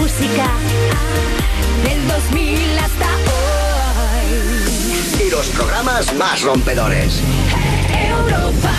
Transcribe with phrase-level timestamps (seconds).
[0.00, 0.48] música
[1.84, 5.26] del 2000 hasta hoy.
[5.26, 7.20] Y los programas más rompedores.
[7.92, 8.70] Europa.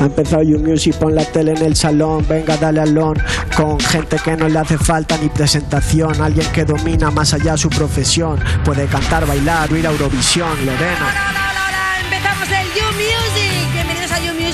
[0.00, 3.18] Ha empezado You Music, pon la tele en el salón, venga, dale al lon.
[3.54, 7.68] Con gente que no le hace falta ni presentación, alguien que domina más allá su
[7.68, 8.40] profesión.
[8.64, 11.39] Puede cantar, bailar o ir a Eurovisión, Lorena.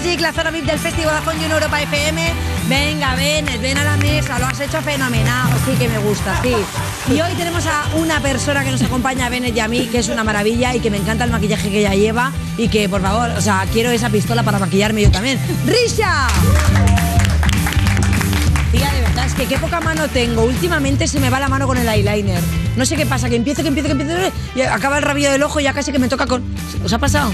[0.06, 2.32] Music, la zona VIP del Festival Vodafone en Europa FM.
[2.68, 5.48] Venga, ven, ven a la mesa, lo has hecho fenomenal.
[5.64, 6.54] Sí que me gusta, sí.
[7.12, 9.98] Y hoy tenemos a una persona que nos acompaña a Bennett y a mí, que
[9.98, 13.02] es una maravilla y que me encanta el maquillaje que ella lleva y que, por
[13.02, 15.40] favor, o sea, quiero esa pistola para maquillarme yo también.
[15.66, 16.28] ¡Risha!
[18.70, 20.44] Tía, de verdad, es que qué poca mano tengo.
[20.44, 22.42] Últimamente se me va la mano con el eyeliner.
[22.76, 25.42] No sé qué pasa, que empiezo, que empiezo, que empiezo y acaba el rabillo del
[25.42, 26.44] ojo y ya casi que me toca con...
[26.84, 27.32] ¿Os ha pasado?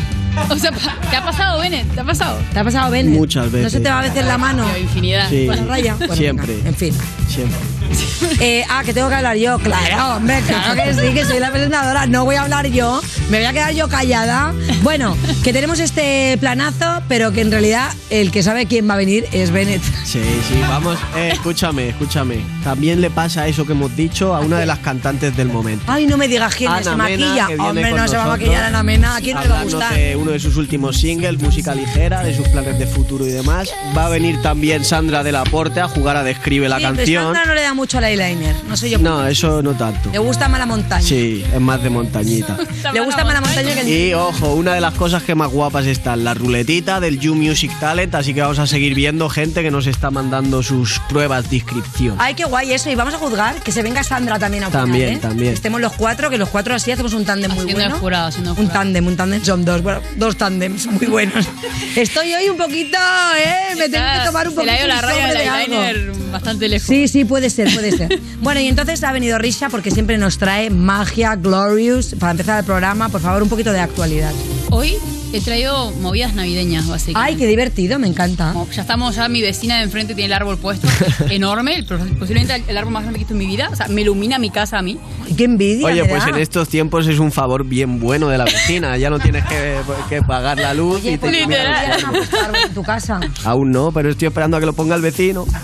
[0.51, 0.71] O sea,
[1.11, 1.87] ¿te ha pasado, Bennett?
[1.95, 2.39] ¿Te ha pasado?
[2.53, 3.15] ¿Te ha pasado, Bennett?
[3.15, 3.73] Muchas ¿No veces.
[3.73, 4.65] se te va a veces la mano?
[4.79, 5.29] Infinidad.
[5.29, 5.47] Sí.
[5.47, 5.95] Bueno, raya.
[5.99, 6.55] Bueno, Siempre.
[6.57, 6.95] venga, en fin.
[7.29, 7.59] Siempre.
[8.41, 9.59] Eh, ah, que tengo que hablar yo.
[9.59, 12.07] Claro, hombre, claro que sí, que soy la presentadora.
[12.07, 13.01] No voy a hablar yo.
[13.31, 14.53] Me voy a quedar yo callada.
[14.83, 18.97] Bueno, que tenemos este planazo, pero que en realidad el que sabe quién va a
[18.97, 19.83] venir es Bennett.
[20.05, 20.99] Sí, sí, vamos.
[21.17, 22.41] Eh, escúchame, escúchame.
[22.65, 25.85] También le pasa eso que hemos dicho a una de las cantantes del momento.
[25.87, 27.49] Ay, no me digas quién Ana se Mena, maquilla.
[27.65, 29.17] Hombre, no se va a maquillar Ana Mena.
[29.17, 29.95] ¿A quién no le va a gustar?
[29.95, 33.69] de uno de sus últimos singles, música ligera, de sus planes de futuro y demás.
[33.97, 36.97] Va a venir también Sandra de la Porte a jugar a Describe la Sí, pero
[36.97, 37.25] canción.
[37.25, 38.55] Sandra no le da mucho al eyeliner.
[38.69, 38.99] No sé yo.
[39.01, 40.11] No, eso no tanto.
[40.13, 41.03] Le gusta más la montaña.
[41.03, 42.57] Sí, es más de montañita.
[42.93, 43.89] Le gusta más la montaña que el...
[43.89, 47.73] Y ojo, una de las cosas que más guapas están, la ruletita del You Music
[47.81, 51.57] Talent, así que vamos a seguir viendo gente que nos está mandando sus pruebas de
[51.57, 52.15] inscripción.
[52.21, 52.89] Ay, qué guay eso.
[52.89, 55.19] Y vamos a juzgar que se venga Sandra también a opinar, También, ¿eh?
[55.21, 55.49] también.
[55.49, 57.97] Que estemos los cuatro, que los cuatro así hacemos un tándem muy bueno.
[57.97, 59.83] el jurado, el Un tándem, un tándem son dos.
[59.83, 61.45] Bueno, dos tándems muy buenos.
[61.97, 62.97] Estoy hoy un poquito,
[63.45, 63.75] ¿eh?
[63.77, 65.83] Me tengo que tomar un Se poquito ido la un raya de algo.
[65.83, 66.87] eyeliner bastante lejos.
[66.89, 68.21] Sí, sí, puede ser, puede ser.
[68.43, 72.17] Bueno, y entonces ha venido Risha porque siempre nos trae magia, glorious.
[72.19, 74.33] Para empezar el programa, por favor, un poquito de actualidad.
[74.71, 74.97] Hoy
[75.33, 77.33] he traído movidas navideñas, básicamente.
[77.35, 78.53] Ay, qué divertido, me encanta.
[78.53, 80.89] Como ya estamos, ya mi vecina de enfrente tiene el árbol puesto,
[81.31, 83.69] enorme, el- posiblemente el árbol más grande que he visto en mi vida.
[83.71, 84.99] O sea, me ilumina mi casa a mí.
[85.37, 85.87] Qué envidia.
[85.87, 86.31] Oye, pues da.
[86.31, 88.97] en estos tiempos es un favor bien bueno de la vecina.
[88.97, 89.77] Ya no tienes que,
[90.09, 93.21] que pagar la luz Oye, y te pues árbol en tu casa.
[93.45, 95.47] Aún no, pero estoy esperando a que lo ponga el vecino.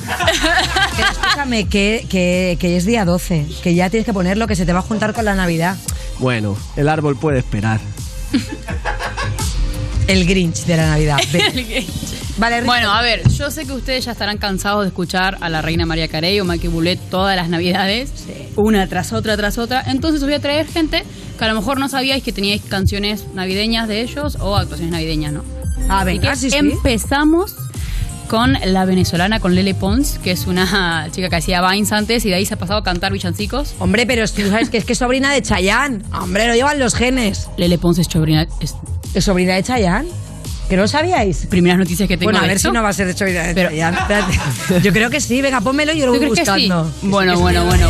[1.49, 4.75] Escúchame, que, que, que es día 12, que ya tienes que ponerlo, que se te
[4.75, 5.77] va a juntar con la Navidad.
[6.19, 7.81] Bueno, el árbol puede esperar.
[10.07, 11.17] El Grinch de la Navidad.
[11.33, 11.87] Ve.
[12.37, 12.67] Vale, Risha.
[12.71, 15.87] Bueno, a ver, yo sé que ustedes ya estarán cansados de escuchar a la reina
[15.87, 18.11] María Carey o Michael Bublé todas las navidades,
[18.57, 19.83] una tras otra, tras otra.
[19.87, 21.03] Entonces os voy a traer gente
[21.39, 25.33] que a lo mejor no sabíais que teníais canciones navideñas de ellos o actuaciones navideñas,
[25.33, 25.45] ¿no?
[25.89, 26.57] Ah, Así venga, que sí, sí.
[26.59, 27.55] empezamos
[28.29, 32.29] con la venezolana, con Lele Pons, que es una chica que hacía Vines antes y
[32.29, 33.75] de ahí se ha pasado a cantar villancicos.
[33.79, 36.03] Hombre, pero tú sabes que es que es sobrina de Chayanne.
[36.13, 37.49] Hombre, lo llevan los genes.
[37.57, 38.47] Lele Pons es sobrina.
[38.61, 38.75] Es
[39.15, 40.09] ¿Es sobrina de Chayanne?
[40.69, 41.47] ¿Que no lo sabíais?
[41.47, 42.69] primeras noticias que tengo Bueno, a ver esto.
[42.69, 43.97] si no va a ser de sobrina de Pero- Chayanne.
[43.99, 44.39] Espérate.
[44.83, 45.41] Yo creo que sí.
[45.41, 46.69] Venga, pónmelo y yo lo ¿Tú voy crees que sí?
[46.69, 46.93] buscando.
[47.03, 47.89] Bueno, bueno, bueno.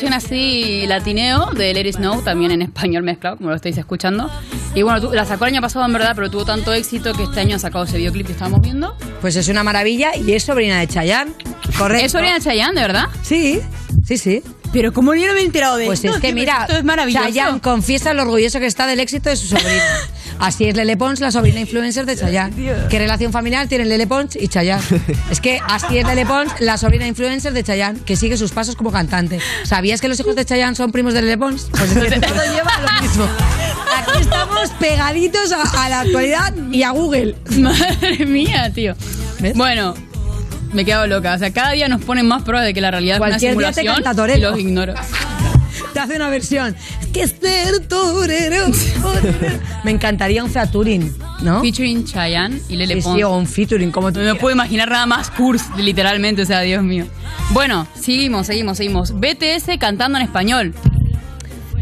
[0.00, 4.30] Versión así latineo de Let It Snow, también en español mezclado, como lo estáis escuchando.
[4.76, 7.40] Y bueno, la sacó el año pasado en verdad, pero tuvo tanto éxito que este
[7.40, 8.96] año ha sacado ese videoclip que estábamos viendo.
[9.20, 11.32] Pues es una maravilla y es sobrina de Chayanne.
[11.76, 12.06] Correcto.
[12.06, 13.06] ¿Es sobrina de Chayanne, de verdad?
[13.22, 13.60] Sí,
[14.06, 14.40] sí, sí.
[14.72, 16.84] Pero como yo no me he enterado de Pues esto, es que mira, esto es
[16.84, 17.24] maravilloso.
[17.24, 19.82] Chayanne confiesa lo orgulloso que está del éxito de su sobrina.
[20.38, 22.54] Así es Lele Pons, la sobrina influencer de Chayanne.
[22.88, 24.82] ¿Qué relación familiar tienen Lele Pons y Chayanne?
[25.30, 28.76] Es que así es Lele Pons, la sobrina influencer de Chayanne, que sigue sus pasos
[28.76, 29.40] como cantante.
[29.64, 31.68] ¿Sabías que los hijos de Chayanne son primos de Lele Pons?
[31.70, 33.28] Pues todo lleva a lo mismo.
[33.96, 37.34] Aquí estamos pegaditos a, a la actualidad y a Google.
[37.58, 38.94] Madre mía, tío.
[39.40, 39.54] ¿Ves?
[39.56, 39.94] Bueno,
[40.72, 41.34] me he quedado loca.
[41.34, 43.68] O sea, cada día nos ponen más pruebas de que la realidad Cualquier es día
[43.68, 44.94] una te simulación canta y los ignoro.
[45.98, 46.76] Te hace una versión.
[47.00, 48.66] Es que ser torero.
[49.02, 49.58] torero.
[49.84, 51.12] Me encantaría un featuring,
[51.42, 51.60] ¿no?
[51.60, 53.16] Featuring Chayanne y Lele Sí, Pons.
[53.16, 54.40] sí, o un featuring, como tú No me quieras.
[54.40, 57.06] puedo imaginar nada más curse, literalmente, o sea, Dios mío.
[57.50, 59.12] Bueno, seguimos, seguimos, seguimos.
[59.18, 60.72] BTS cantando en español.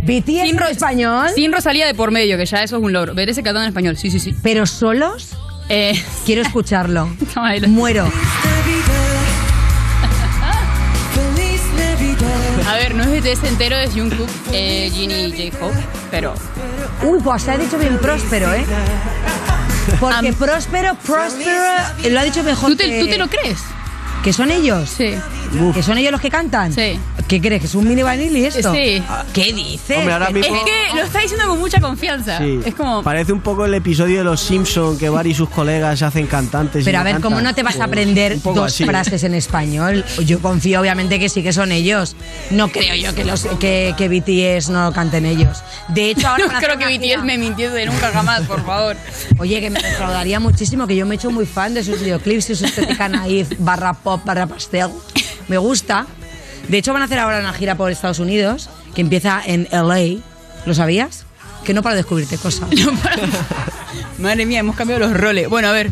[0.03, 3.13] BTS en ro- español, Sin Rosalía de por medio, que ya eso es un logro.
[3.15, 4.35] BTS cantando en español, sí, sí, sí.
[4.43, 5.31] pero solos.
[5.69, 7.09] Eh, Quiero escucharlo.
[7.69, 8.11] Muero.
[12.67, 15.77] A ver, no es BTS entero, es Jungkook, eh, Jin y J-Hope,
[16.11, 16.35] pero...
[17.03, 18.65] Uy, pues se ha dicho bien próspero, ¿eh?
[20.01, 21.61] Porque Am- próspero, próspero,
[22.11, 23.59] lo ha dicho mejor ¿Tú te, que, ¿Tú te lo crees?
[24.27, 24.91] Que son ellos.
[24.91, 25.15] Sí.
[25.73, 26.73] ¿Que son ellos los que cantan?
[26.73, 26.99] Sí.
[27.29, 27.61] ¿Qué crees?
[27.61, 28.75] ¿Que es un mini vanilli esto?
[28.75, 29.01] Sí.
[29.33, 29.99] ¿Qué dices?
[29.99, 32.39] Hombre, ahora ¿Qué- mismo- Es que lo está diciendo con mucha confianza.
[32.39, 32.59] Sí.
[32.65, 33.05] Es como.
[33.05, 36.27] Parece un poco el episodio de Los Simpson que Barry y sus colegas se hacen
[36.27, 36.83] cantantes.
[36.83, 37.45] y Pero a ver, ¿cómo cantan.
[37.45, 40.05] no te vas a aprender dos así, frases en español?
[40.25, 42.17] Yo confío obviamente que sí que son ellos.
[42.51, 45.59] No creo yo que los que, que BTS no lo canten ellos.
[45.87, 47.23] De hecho, ahora No creo que BTS gira.
[47.23, 48.97] me mintiese de nunca jamás, por favor.
[49.39, 52.51] Oye, que me defraudaría muchísimo, que yo me he hecho muy fan de sus videoclips
[52.51, 54.91] y su estética naif, barra pop, barra pastel.
[55.49, 56.07] Me gusta.
[56.69, 60.21] De hecho, van a hacer ahora una gira por Estados Unidos, que empieza en LA.
[60.65, 61.27] ¿Lo sabías?
[61.65, 62.69] Que no para descubrirte cosas.
[64.19, 65.49] Madre mía, hemos cambiado los roles.
[65.49, 65.91] Bueno, a ver,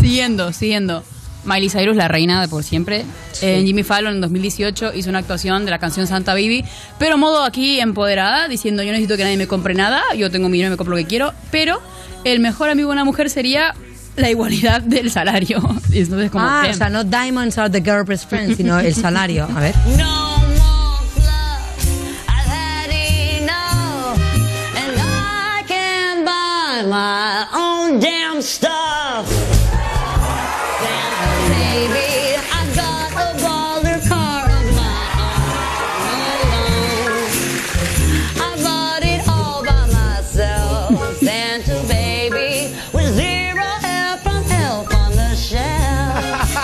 [0.00, 1.04] siguiendo, siguiendo.
[1.44, 3.04] Miley Cyrus, la reina de por siempre.
[3.42, 6.64] En Jimmy Fallon en 2018 hizo una actuación de la canción Santa Baby,
[6.98, 10.48] pero modo aquí empoderada, diciendo yo no necesito que nadie me compre nada, yo tengo
[10.48, 11.80] mi dinero, me compro lo que quiero, pero
[12.24, 13.74] el mejor amigo de una mujer sería
[14.16, 15.58] la igualdad del salario.
[15.92, 19.44] Entonces, como Ah, o sea, no diamonds are the girl best friend, sino el salario.
[19.54, 19.74] A ver.
[19.98, 21.78] No more love.
[22.28, 22.90] I've had
[23.40, 24.18] enough.
[24.76, 28.83] And I can buy my own damn stuff.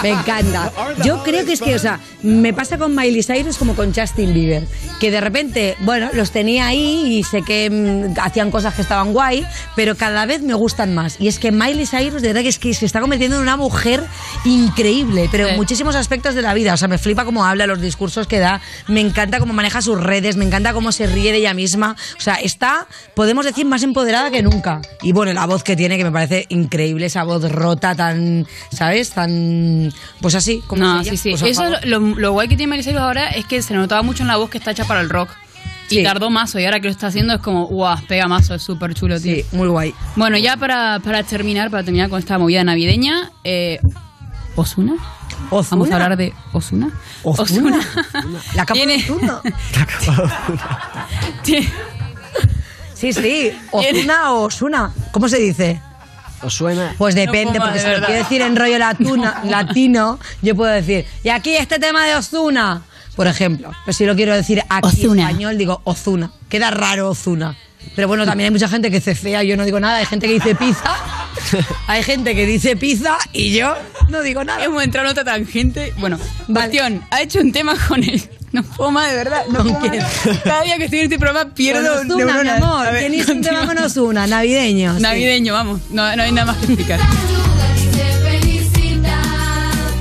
[0.03, 0.73] Me encanta.
[1.05, 4.33] Yo creo que es que, o sea, me pasa con Miley Cyrus como con Justin
[4.33, 4.67] Bieber,
[4.99, 9.13] que de repente, bueno, los tenía ahí y sé que mm, hacían cosas que estaban
[9.13, 11.21] guay, pero cada vez me gustan más.
[11.21, 13.57] Y es que Miley Cyrus, de verdad que es que se está convirtiendo en una
[13.57, 14.05] mujer
[14.45, 16.75] increíble, pero en muchísimos aspectos de la vida.
[16.75, 20.01] O sea, me flipa cómo habla, los discursos que da, me encanta cómo maneja sus
[20.01, 21.97] redes, me encanta cómo se ríe de ella misma.
[22.17, 24.81] O sea, está, podemos decir, más empoderada que nunca.
[25.03, 29.11] Y bueno, la voz que tiene, que me parece increíble, esa voz rota, tan, ¿sabes?
[29.11, 29.90] Tan,
[30.21, 31.31] pues así, como No, sí, sí.
[31.31, 34.23] Pues, Eso es lo, lo guay que tiene Cyrus ahora es que se notaba mucho
[34.23, 35.31] en la voz que está hecha para el rock.
[35.89, 36.03] Y Sí.
[36.05, 38.95] tardó mazo, y ahora que lo está haciendo es como, guau, pega mazo, es súper
[38.95, 39.35] chulo, tío.
[39.35, 39.93] Sí, muy guay.
[40.15, 43.81] Bueno, ya para, para terminar, para terminar con esta movida navideña, eh,
[44.55, 44.95] ¿Osuna?
[45.51, 46.91] Vamos a hablar de Osuna.
[47.25, 47.81] Ozuna.
[48.55, 49.41] La capa Tiene- de Ozuna.
[52.95, 53.51] Sí, sí.
[53.71, 54.93] Ozuna o Osuna.
[55.13, 55.81] ¿Cómo se dice?
[56.43, 56.95] ¿Os suena?
[56.99, 60.73] Pues depende, No, porque de si lo quiero decir en rollo latuna- latino, yo puedo
[60.73, 62.83] decir, y aquí este tema de Ozuna,
[63.17, 63.71] por ejemplo.
[63.85, 65.23] Pero si lo quiero decir aquí Ozuna.
[65.25, 66.31] en español, digo Ozuna.
[66.49, 67.57] Queda raro Ozuna.
[67.97, 69.99] Pero bueno, también hay mucha gente que cefea, yo no digo nada.
[69.99, 70.95] Hay gente que dice pizza,
[71.87, 73.75] hay gente que dice pizza y yo
[74.09, 74.63] no digo nada.
[74.65, 75.93] Hemos entrado en otra tangente.
[75.99, 76.69] Bueno, Vale.
[76.69, 78.23] cuestión, ha hecho un tema con él.
[78.53, 79.43] No puedo más, de verdad.
[79.49, 80.03] No ¿Con puedo quién?
[80.03, 80.13] más.
[80.43, 82.63] Cada día que estoy en este programa pierdo Con Ozuna, mi neuronas.
[82.63, 82.87] amor.
[82.87, 84.15] A ver, ¿Quién hizo un tema con?
[84.27, 84.97] Navideño.
[84.97, 85.03] sí.
[85.03, 85.81] Navideño, vamos.
[85.91, 86.99] No, no hay nada más que explicar.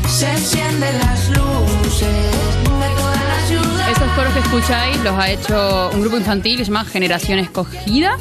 [0.09, 3.87] Se encienden las luces de todas las ciudades.
[3.93, 8.17] Estos coros que escucháis los ha hecho un grupo infantil que se llama Generación Escogida.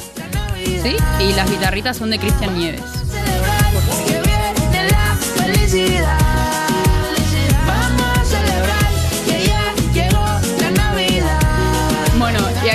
[0.83, 0.95] ¿Sí?
[1.19, 2.81] Y las guitarritas son de Cristian Nieves.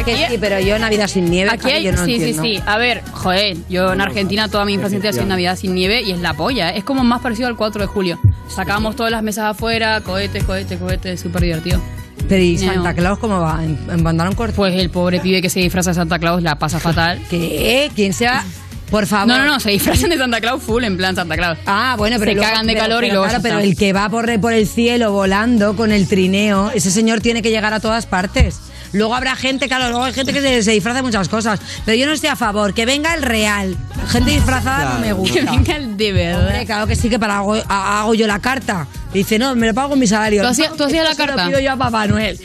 [0.05, 2.43] Que sí, pero yo Navidad sin nieve, Aquí hay, yo no sí, entiendo.
[2.43, 2.63] sí, sí.
[2.67, 6.19] A ver, joder, yo en Argentina toda mi infancia sin Navidad sin nieve y es
[6.21, 6.71] la polla.
[6.71, 6.79] ¿eh?
[6.79, 8.19] Es como más parecido al 4 de julio.
[8.49, 11.81] Sacábamos todas las mesas afuera, cohetes, cohetes, cohetes, súper divertido.
[12.29, 12.73] Pero ¿y No.
[12.75, 13.61] Santa Claus cómo va?
[13.65, 14.55] ¿En, en pantalón corto?
[14.57, 17.21] Pues el pobre pibe que se disfraza de Santa Claus la pasa fatal.
[17.31, 17.91] ¿Qué?
[17.95, 18.45] ¿Quién sea?
[18.91, 19.29] Por favor.
[19.29, 21.59] No, no, no, se disfrazan de Santa Claus full en plan Santa Claus.
[21.67, 23.93] Ah, bueno, pero Se luego- cagan de pero- calor y luego Claro, pero el que
[23.95, 27.81] va por, por el cielo volando con el trineo, ese señor tiene que llegar a
[27.81, 28.61] todas partes.
[28.95, 31.61] Luego habrá gente, claro, luego hay gente que se, se disfraza de muchas cosas.
[31.85, 33.77] Pero yo no estoy a favor, que venga el real.
[34.09, 35.35] Gente disfrazada no me gusta.
[35.41, 36.41] Que venga el de verdad.
[36.47, 38.87] Hombre, claro que sí, que para hago, ha- hago yo la carta.
[39.13, 40.43] Dice, no, me lo pago con mi salario.
[40.43, 41.45] ¿Tú hacías- No, tú hacías la carta?
[41.45, 42.39] lo pido yo a Papá Noel.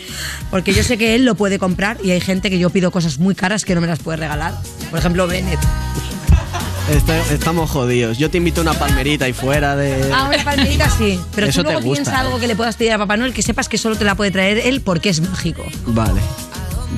[0.52, 3.18] Porque yo sé que él lo puede comprar y hay gente que yo pido cosas
[3.20, 4.54] muy caras que no me las puede regalar.
[4.90, 5.60] Por ejemplo, Bennett.
[6.92, 8.18] Está- estamos jodidos.
[8.18, 10.12] Yo te invito a una palmerita ahí fuera de.
[10.14, 11.20] Ah, una palmerita sí.
[11.36, 12.26] Pero Eso tú te luego gusta, piensa ¿eh?
[12.26, 14.32] algo que le puedas pedir a Papá Noel que sepas que solo te la puede
[14.32, 15.64] traer él porque es mágico.
[15.86, 16.20] Vale.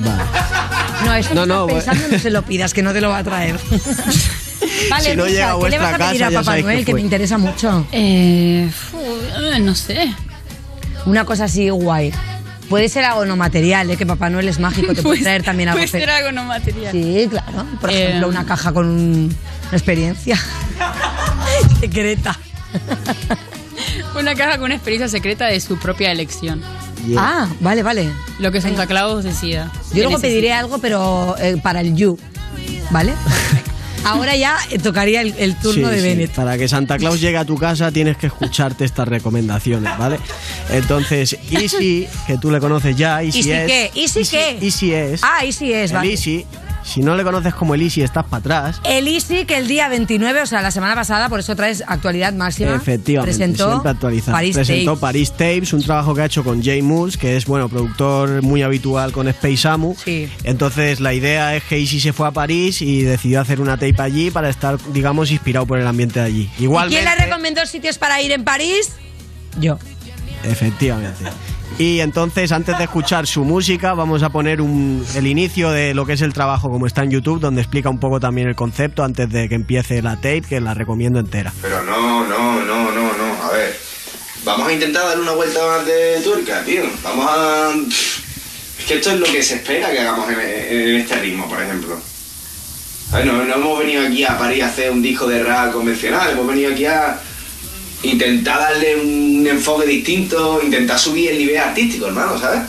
[0.04, 0.22] Vale.
[1.04, 3.10] No, eso No, no, no, estás pensando, no se lo pidas, que no te lo
[3.10, 3.58] va a traer.
[4.90, 6.84] vale, Si no Luisa, llega a ¿qué le vas a pedir casa, a Papá Noel?
[6.84, 7.86] Que me interesa mucho.
[7.92, 8.70] Eh,
[9.54, 10.14] eh, no sé.
[11.04, 12.12] Una cosa así guay.
[12.72, 13.96] Puede ser algo no material, ¿eh?
[13.98, 16.90] que Papá Noel es mágico, te puede traer también algo Puede ser algo no material.
[16.90, 17.66] Sí, claro.
[17.80, 19.36] Por Eh, ejemplo, una caja con un-
[19.68, 20.38] una experiencia
[21.80, 22.38] secreta.
[24.18, 26.62] Una caja con una experiencia secreta de su propia elección.
[27.06, 27.18] Yeah.
[27.20, 28.10] Ah, vale, vale.
[28.38, 29.70] Lo que Santa Claus decida.
[29.90, 30.22] Yo luego necesita.
[30.28, 32.18] pediré algo, pero eh, para el you.
[32.90, 33.12] ¿Vale?
[34.04, 36.06] Ahora ya tocaría el, el turno Sí, de sí.
[36.08, 36.30] Bennett.
[36.32, 40.18] Para que Santa Claus llegue a tu casa tienes que escucharte estas recomendaciones, ¿vale?
[40.70, 43.66] Entonces, Easy, que tú le conoces ya, Easy, ¿Easy es.
[43.66, 43.90] qué?
[43.94, 44.58] ¿Easy qué?
[44.62, 45.20] Easy es.
[45.24, 46.10] Ah, Easy es, el vale.
[46.10, 46.46] Easy.
[46.84, 48.80] Si no le conoces como el Easy, estás para atrás.
[48.84, 52.32] El Easy que el día 29, o sea, la semana pasada, por eso traes actualidad
[52.32, 52.74] máxima.
[52.74, 54.36] Efectivamente, presentó actualizado.
[54.36, 55.00] París Presentó Tapes.
[55.00, 58.62] Paris Tapes, un trabajo que ha hecho con Jay Moores, que es bueno productor muy
[58.62, 59.94] habitual con Space Amu.
[60.02, 60.28] Sí.
[60.44, 64.00] Entonces la idea es que Easy se fue a París y decidió hacer una tape
[64.00, 66.50] allí para estar, digamos, inspirado por el ambiente de allí.
[66.58, 68.92] ¿Y Igualmente, quién le recomendó sitios para ir en París?
[69.60, 69.78] Yo.
[70.44, 71.24] Efectivamente.
[71.78, 76.06] Y entonces, antes de escuchar su música, vamos a poner un- el inicio de lo
[76.06, 79.02] que es el trabajo como está en YouTube, donde explica un poco también el concepto
[79.02, 81.52] antes de que empiece la tape, que la recomiendo entera.
[81.60, 83.42] Pero no, no, no, no, no.
[83.42, 83.76] A ver.
[84.44, 86.82] Vamos a intentar darle una vuelta más de tuerca, tío.
[87.02, 87.70] Vamos a.
[88.78, 91.60] Es que esto es lo que se espera que hagamos en, en este ritmo, por
[91.62, 91.96] ejemplo.
[93.12, 95.72] A ver, no, no hemos venido aquí a París a hacer un disco de rap
[95.72, 96.30] convencional.
[96.32, 97.20] Hemos venido aquí a
[98.02, 102.60] intentar darle un enfoque distinto, intentar subir el nivel artístico, hermano, ¿sabes?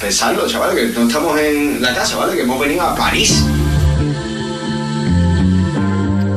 [0.00, 2.36] Pensarlo, chaval, que no estamos en la casa, ¿vale?
[2.36, 3.44] Que hemos venido a París.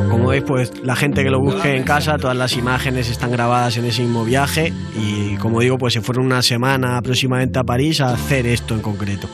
[0.09, 3.77] Como veis, pues la gente que lo busque en casa, todas las imágenes están grabadas
[3.77, 8.01] en ese mismo viaje y como digo, pues se fueron una semana aproximadamente a París
[8.01, 9.29] a hacer esto en concreto.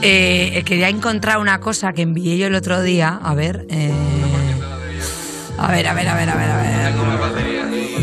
[0.00, 3.18] Eh, quería encontrar una cosa que envié yo el otro día.
[3.22, 3.66] A ver.
[3.68, 3.92] eh,
[5.58, 7.51] A ver, a ver, a ver, a ver, a ver.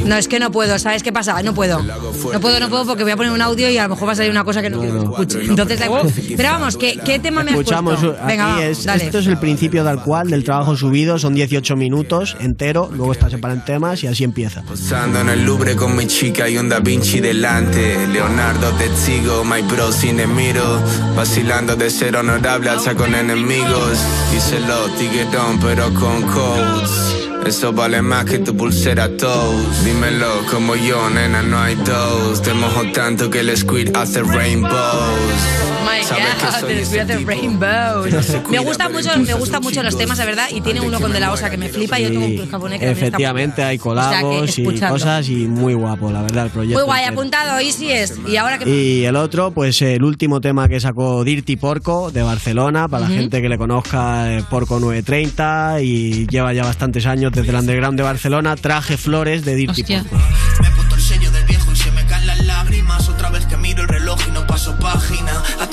[0.09, 1.41] No, es que no puedo, ¿sabes qué pasa?
[1.43, 1.81] No puedo.
[1.81, 4.13] No puedo, no puedo porque voy a poner un audio y a lo mejor va
[4.13, 5.39] a salir una cosa que no quiero que escuche.
[5.45, 5.87] Entonces, da-
[6.35, 8.17] pero vamos, ¿qué, qué tema me has Escuchamos, puesto?
[8.25, 9.05] Venga, aquí va, es, dale.
[9.05, 13.29] esto es el principio tal cual del trabajo subido, son 18 minutos entero, luego está
[13.29, 14.63] separado en temas y así empieza.
[14.63, 18.07] Posando en el Louvre con mi chica y un Da Vinci delante.
[18.07, 20.81] Leonardo testigo, my bro sin miro.
[21.15, 23.97] Vacilando de ser honorable alza con enemigos.
[24.31, 27.18] Díselo, tiguerón, pero con codes.
[27.45, 29.83] Eso vale más que tu pulsera toes.
[29.85, 32.41] Dímelo como yo, nena, no hay dos.
[32.41, 35.78] Te mojo tanto que el squid hace rainbows.
[35.89, 37.25] My God.
[37.25, 38.03] Rainbow.
[38.05, 40.99] Me cuida, gusta pero mucho, me gustan mucho los temas, de verdad, y tiene uno
[40.99, 43.77] con De La Osa que me flipa y otro con Cruz Japonés que efectivamente hay
[43.77, 46.79] colabos y cosas y muy guapo, la verdad, el proyecto.
[46.79, 48.19] Muy guay, apuntado, Easy es.
[48.27, 52.23] Y ahora que Y el otro, pues el último tema que sacó Dirty Porco de
[52.23, 57.31] Barcelona, para la gente que le conozca, eh, Porco 930 y lleva ya bastantes años
[57.31, 59.83] desde el underground de Barcelona, traje flores de Dirty.
[59.83, 60.17] Porco.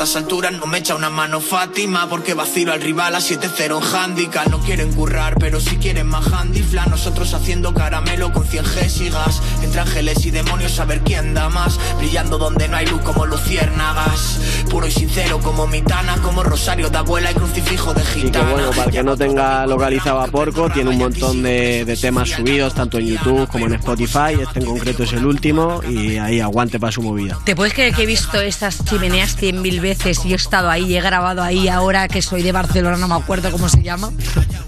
[0.07, 3.95] Estas alturas no me echa una mano Fátima Porque vacilo al rival a 7-0 en
[3.97, 4.47] handicap.
[4.49, 9.09] No quieren currar pero si quieren más handifla Nosotros haciendo caramelo con 100 Gs y
[9.11, 11.81] gas Entre ángeles y demonios a ver quién da más.
[11.99, 14.39] Brillando donde no hay luz como luciérnagas.
[14.71, 18.53] Puro y sincero como mitana Como rosario de abuela y crucifijo de Y que gitana.
[18.53, 22.75] bueno, para que no tenga localizado a Porco, tiene un montón de, de temas subidos,
[22.75, 24.41] tanto en YouTube como en Spotify.
[24.41, 27.39] Este en concreto es el último y ahí aguante para su movida.
[27.45, 30.97] ¿Te puedes creer que he visto estas chimeneas cien mil veces y he estado ahí,
[30.97, 34.13] he grabado ahí ahora que soy de Barcelona, no me acuerdo cómo se llama?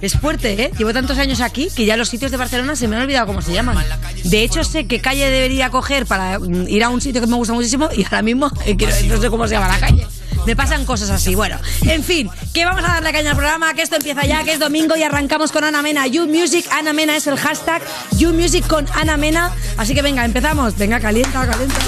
[0.01, 0.71] Es fuerte, ¿eh?
[0.79, 3.43] Llevo tantos años aquí que ya los sitios de Barcelona se me han olvidado cómo
[3.43, 3.77] se llaman.
[4.25, 7.37] De hecho, sé qué calle debería coger para mm, ir a un sitio que me
[7.37, 8.77] gusta muchísimo y ahora mismo eh,
[9.09, 10.07] no sé cómo se llama la calle.
[10.47, 11.35] Me pasan cosas así.
[11.35, 14.53] Bueno, en fin, que vamos a darle caña al programa, que esto empieza ya, que
[14.53, 16.07] es domingo y arrancamos con Ana Mena.
[16.07, 17.83] You Music, Ana Mena es el hashtag.
[18.17, 19.53] You Music con Ana Mena.
[19.77, 20.77] Así que venga, empezamos.
[20.77, 21.79] Venga, calienta, calienta.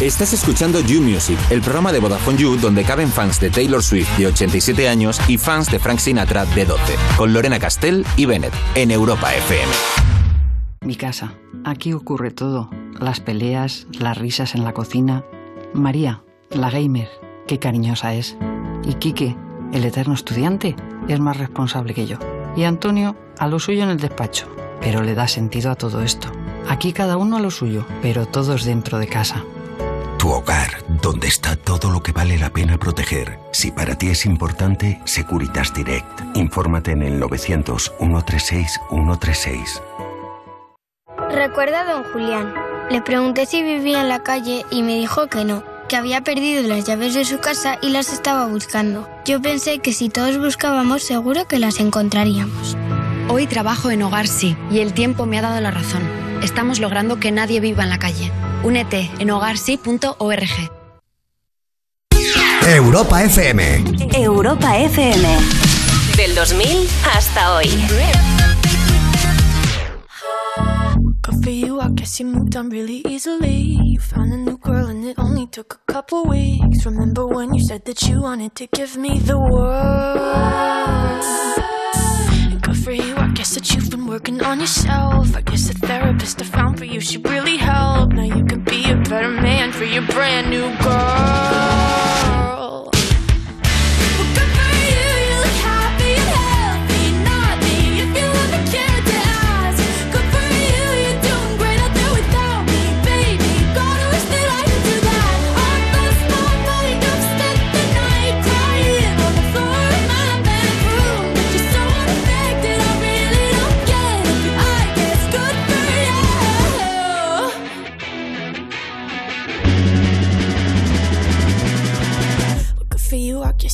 [0.00, 4.16] Estás escuchando You Music, el programa de Vodafone You donde caben fans de Taylor Swift
[4.16, 8.52] de 87 años y fans de Frank Sinatra de 12, con Lorena Castell y Bennett
[8.76, 9.72] en Europa FM.
[10.82, 11.34] Mi casa.
[11.64, 12.70] Aquí ocurre todo.
[13.00, 15.24] Las peleas, las risas en la cocina.
[15.74, 17.08] María, la gamer,
[17.48, 18.36] qué cariñosa es.
[18.84, 19.34] Y Quique,
[19.72, 20.76] el eterno estudiante,
[21.08, 22.18] es más responsable que yo.
[22.54, 24.46] Y Antonio, a lo suyo en el despacho.
[24.80, 26.30] Pero le da sentido a todo esto.
[26.68, 29.42] Aquí cada uno a lo suyo, pero todos dentro de casa.
[30.18, 33.38] Tu hogar, donde está todo lo que vale la pena proteger.
[33.52, 36.22] Si para ti es importante, Securitas Direct.
[36.34, 39.80] Infórmate en el 900-136-136.
[41.30, 42.52] Recuerda a don Julián.
[42.90, 46.64] Le pregunté si vivía en la calle y me dijo que no, que había perdido
[46.64, 49.08] las llaves de su casa y las estaba buscando.
[49.24, 52.76] Yo pensé que si todos buscábamos seguro que las encontraríamos.
[53.28, 56.27] Hoy trabajo en Hogar Sí y el tiempo me ha dado la razón.
[56.42, 58.30] Estamos logrando que nadie viva en la calle.
[58.62, 60.70] Únete en hogarsí.org.
[62.66, 63.84] Europa FM.
[64.14, 65.28] Europa FM.
[66.16, 67.68] Del 2000 hasta hoy.
[71.48, 73.78] For you, I guess you moved on really easily.
[73.82, 76.84] You found a new girl and it only took a couple weeks.
[76.84, 80.78] Remember when you said that you wanted to give me the world?
[84.18, 85.36] Working on yourself.
[85.36, 88.10] I guess the therapist I found for you should really help.
[88.10, 92.07] Now you can be a better man for your brand new girl.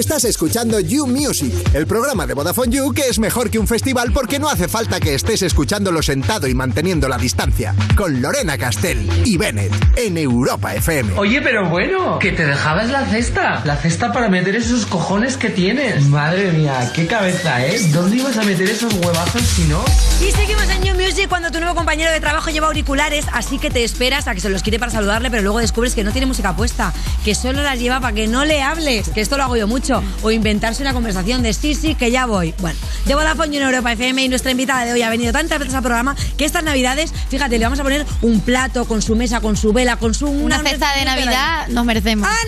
[0.00, 4.12] Estás escuchando You Music, el programa de Vodafone You que es mejor que un festival
[4.14, 7.74] porque no hace falta que estés escuchándolo sentado y manteniendo la distancia.
[7.98, 11.18] Con Lorena Castell y Bennett en Europa FM.
[11.18, 13.60] Oye, pero bueno, que te dejabas la cesta.
[13.66, 16.06] La cesta para meter esos cojones que tienes.
[16.06, 17.78] Madre mía, qué cabeza, ¿eh?
[17.92, 19.84] ¿Dónde ibas a meter esos huevazos si no?
[20.26, 23.68] Y seguimos en New Music cuando tu nuevo compañero de trabajo lleva auriculares, así que
[23.68, 26.26] te esperas a que se los quite para saludarle, pero luego descubres que no tiene
[26.26, 29.56] música puesta, que solo las lleva para que no le hables, que esto lo hago
[29.56, 29.89] yo mucho,
[30.22, 32.54] o inventarse una conversación de sí, sí, que ya voy.
[32.58, 35.74] Bueno, de Vodafone en Europa FM y nuestra invitada de hoy ha venido tantas veces
[35.74, 39.40] al programa que estas navidades, fíjate, le vamos a poner un plato con su mesa,
[39.40, 40.28] con su vela, con su...
[40.28, 42.28] Una cesta de Navidad nos merecemos.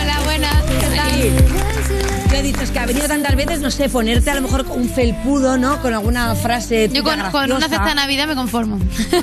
[0.00, 0.62] Hola, buenas.
[0.64, 1.55] ¿Qué tal?
[2.46, 4.64] Yo he dicho, es que ha venido tantas veces, no sé, ponerte a lo mejor
[4.70, 5.82] un felpudo, ¿no?
[5.82, 8.78] Con alguna frase Yo con, con una cesta de Navidad me conformo.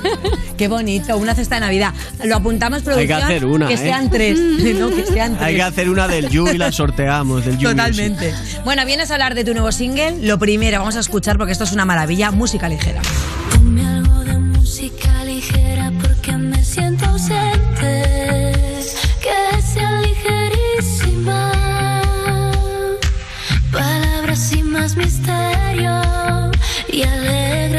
[0.58, 1.94] Qué bonito, una cesta de Navidad.
[2.26, 3.24] Lo apuntamos, Hay que producción.
[3.24, 3.78] hacer una, Que ¿eh?
[3.78, 4.38] sean tres,
[4.78, 4.90] ¿no?
[4.90, 5.42] Que sean tres.
[5.48, 8.34] Hay que hacer una del You y la sorteamos, del You Totalmente.
[8.66, 10.18] Bueno, vienes a hablar de tu nuevo single.
[10.22, 13.02] Lo primero, vamos a escuchar porque esto es una maravilla, música ligera.
[13.52, 17.53] Ponme algo de música ligera porque me siento ausente.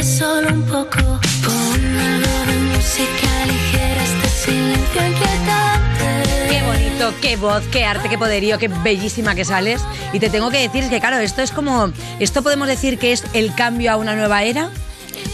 [0.04, 1.00] Solo un poco.
[1.42, 4.04] Ponme algo de música ligera.
[4.04, 6.48] Este silencio inquietante.
[6.50, 9.80] Qué bonito, qué voz, qué arte, qué poderío, qué bellísima que sales.
[10.12, 11.90] Y te tengo que decir que, claro, esto es como.
[12.20, 14.70] Esto podemos decir que es el cambio a una nueva era.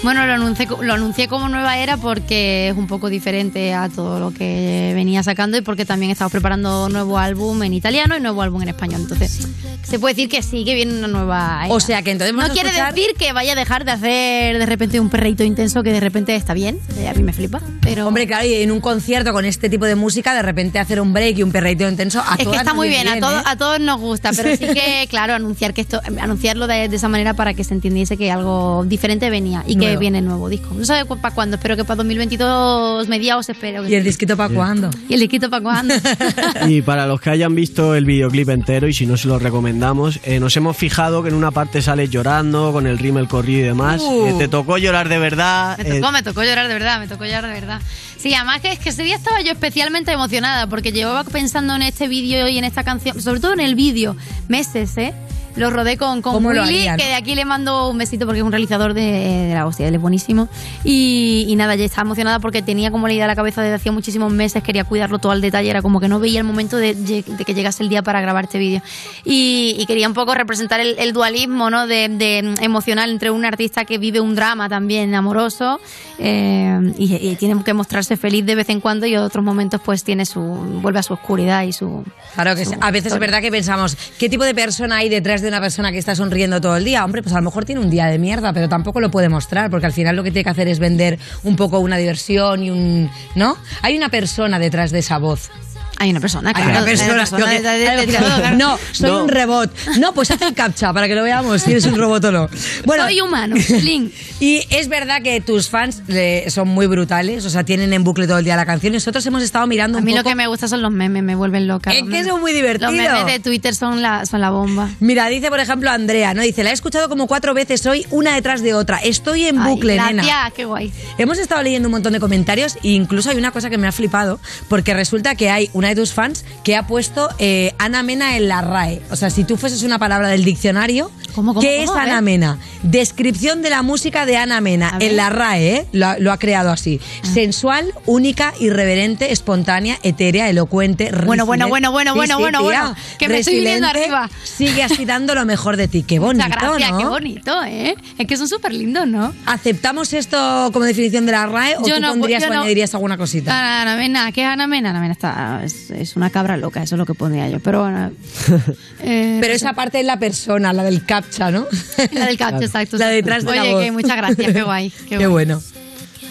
[0.03, 4.19] Bueno, lo anuncié, lo anuncié como nueva era porque es un poco diferente a todo
[4.21, 8.43] lo que venía sacando y porque también estamos preparando nuevo álbum en italiano y nuevo
[8.43, 9.01] álbum en español.
[9.03, 9.47] Entonces,
[9.83, 11.75] se puede decir que sí, que viene una nueva era.
[11.75, 14.67] O sea, que entonces No quiere escuchar- decir que vaya a dejar de hacer de
[14.67, 16.79] repente un perreíto intenso que de repente está bien.
[16.97, 17.61] eh, A mí me flipa.
[17.81, 21.01] Pero Hombre, claro, y en un concierto con este tipo de música, de repente hacer
[21.01, 22.23] un break y un perreito intenso.
[22.27, 23.45] A es que está muy bien, a, todos ¿eh?
[23.47, 27.09] a todos nos gusta, pero sí que, claro, anunciar que esto, anunciarlo de, de esa
[27.09, 30.01] manera para que se entendiese que algo diferente venía y que Nuevo.
[30.01, 30.75] viene nuevo disco.
[30.75, 33.85] No sé para cuándo, espero que para 2022 mediados espero.
[33.85, 34.91] que ¿Y el disquito para cuándo?
[35.09, 35.95] ¿Y el disquito para cuándo?
[36.67, 40.19] Y para los que hayan visto el videoclip entero, y si no se lo recomendamos,
[40.25, 43.65] eh, nos hemos fijado que en una parte sales llorando, con el rímel corrido y
[43.65, 44.01] demás.
[44.03, 44.27] Uh.
[44.27, 45.79] Eh, te tocó llorar de verdad.
[45.79, 47.81] Me tocó, eh, me tocó llorar de verdad, me tocó llorar de verdad.
[48.21, 51.83] Sí, además que es que ese día estaba yo especialmente emocionada porque llevaba pensando en
[51.83, 54.15] este vídeo y en esta canción, sobre todo en el vídeo,
[54.47, 55.15] meses, ¿eh?
[55.57, 58.25] Lo rodé con, con ¿Cómo lo Willy, haría, que de aquí le mando un besito
[58.25, 59.03] porque es un realizador de,
[59.49, 60.49] de la hostia, él es buenísimo.
[60.85, 63.75] Y, y nada, ya estaba emocionada porque tenía como la idea en la cabeza desde
[63.75, 66.77] hacía muchísimos meses, quería cuidarlo todo al detalle, era como que no veía el momento
[66.77, 68.81] de, de que llegase el día para grabar este vídeo.
[69.25, 71.89] Y, y quería un poco representar el, el dualismo ¿no?
[71.89, 75.81] de, de emocional entre un artista que vive un drama también amoroso
[76.21, 80.05] eh, y, y tiene que mostrarse feliz de vez en cuando y otros momentos pues
[80.05, 82.75] tiene su vuelve a su oscuridad y su Claro que sí.
[82.81, 85.93] A veces es verdad que pensamos, ¿qué tipo de persona hay detrás de una persona
[85.93, 87.05] que está sonriendo todo el día?
[87.05, 89.71] Hombre, pues a lo mejor tiene un día de mierda, pero tampoco lo puede mostrar,
[89.71, 92.71] porque al final lo que tiene que hacer es vender un poco una diversión y
[92.71, 93.11] un...
[93.35, 93.57] ¿No?
[93.83, 95.51] Hay una persona detrás de esa voz.
[96.01, 96.71] Hay una persona, Hay claro.
[96.71, 97.13] una persona.
[97.51, 99.23] Hay una persona no, soy No.
[99.25, 99.71] un robot.
[99.99, 102.49] No, pues haz el captcha para que lo veamos si eres un robot o no.
[102.87, 104.13] Bueno, Soy humano, Link.
[104.41, 108.27] Y es verdad que tus fans eh, son muy brutales, o sea, tienen en bucle
[108.27, 108.95] todo el día la canción.
[108.95, 110.23] Nosotros hemos estado mirando A un mí poco.
[110.25, 111.91] lo que me gusta son los memes, me vuelven loca.
[111.91, 112.27] Es los que memes.
[112.29, 112.95] son muy divertidos.
[112.95, 114.89] Los memes de Twitter son la, son la bomba.
[115.01, 116.41] Mira, dice por ejemplo Andrea, ¿no?
[116.41, 118.97] Dice, la he escuchado como cuatro veces hoy, una detrás de otra.
[118.99, 120.51] Estoy en Ay, bucle, nena.
[120.57, 120.91] qué guay.
[121.19, 123.93] Hemos estado leyendo un montón de comentarios e incluso hay una cosa que me ha
[123.93, 128.37] flipado, porque resulta que hay una de tus fans que ha puesto eh, Ana Mena
[128.37, 129.03] en la RAE.
[129.11, 131.99] O sea, si tú fueses una palabra del diccionario, cómo, ¿qué cómo?
[131.99, 132.03] es.
[132.03, 132.59] Ana Mena?
[132.83, 135.87] Descripción de la música de Ana Mena en la RAE, ¿eh?
[135.93, 137.01] Lo, ha- lo ha creado así.
[137.23, 137.27] Ah.
[137.27, 142.65] Sensual, única, irreverente, espontánea, etérea, elocuente, Bueno, bueno, bueno, bueno, Sí, bueno, sí, bueno, tía.
[142.83, 142.97] bueno.
[143.19, 144.31] Que me estoy viniendo arriba.
[144.45, 146.03] Sigue así dando lo mejor de ti.
[146.03, 146.99] Qué bonito, Muchas gracias, ¿no?
[146.99, 147.95] qué bonito, ¿eh?
[148.19, 149.35] Es que son súper lindos, ¿no?
[149.47, 152.61] ¿Aceptamos esto como definición de la RAE o Yo tú no, pondrías o no.
[152.61, 153.53] añadirías alguna cosita?
[153.53, 154.91] Ana, Ana Mena, ¿qué es Ana Mena?
[154.91, 157.61] Ana Mena está, es, es una cabra loca, eso es lo que pondría yo.
[157.61, 158.11] Pero bueno.
[159.03, 161.67] eh, Pero esa parte es la persona, la del captcha, ¿no?
[162.13, 162.97] La del captcha, exacto.
[162.99, 163.83] La detrás de la Oye, voz.
[163.85, 164.91] que muchas gracias, qué guay.
[165.09, 165.27] Qué, Qué guay.
[165.29, 165.63] bueno.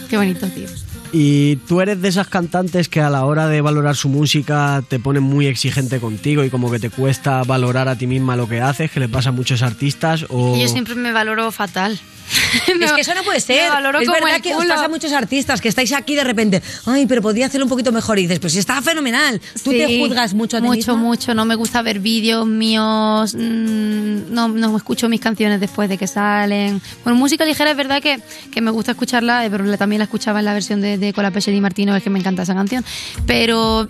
[0.10, 0.68] Qué bonito, tío.
[1.12, 5.00] Y tú eres de esas cantantes que a la hora de valorar su música te
[5.00, 8.62] ponen muy exigente contigo y como que te cuesta valorar a ti misma lo que
[8.62, 10.56] haces, que le pasa a muchos artistas o...
[10.56, 12.00] Y yo siempre me valoro fatal.
[12.82, 13.72] Es que eso no puede ser.
[14.02, 17.22] Es verdad que os pasa a muchos artistas que estáis aquí de repente, ay, pero
[17.22, 18.20] podría hacerlo un poquito mejor.
[18.20, 19.42] Y dices, pues si está fenomenal.
[19.64, 20.96] Tú te juzgas mucho a ti Mucho, misma?
[20.96, 21.34] mucho.
[21.34, 23.36] No me gusta ver vídeos míos.
[23.36, 26.82] mm, No, no escucho mis canciones después de que salen.
[27.04, 28.20] Bueno, música ligera es verdad que,
[28.52, 31.52] que me gusta escucharla, eh, pero también la escuchaba en la versión de, de Colapese
[31.52, 32.84] Di Martino, es que me encanta esa canción.
[33.26, 33.88] Pero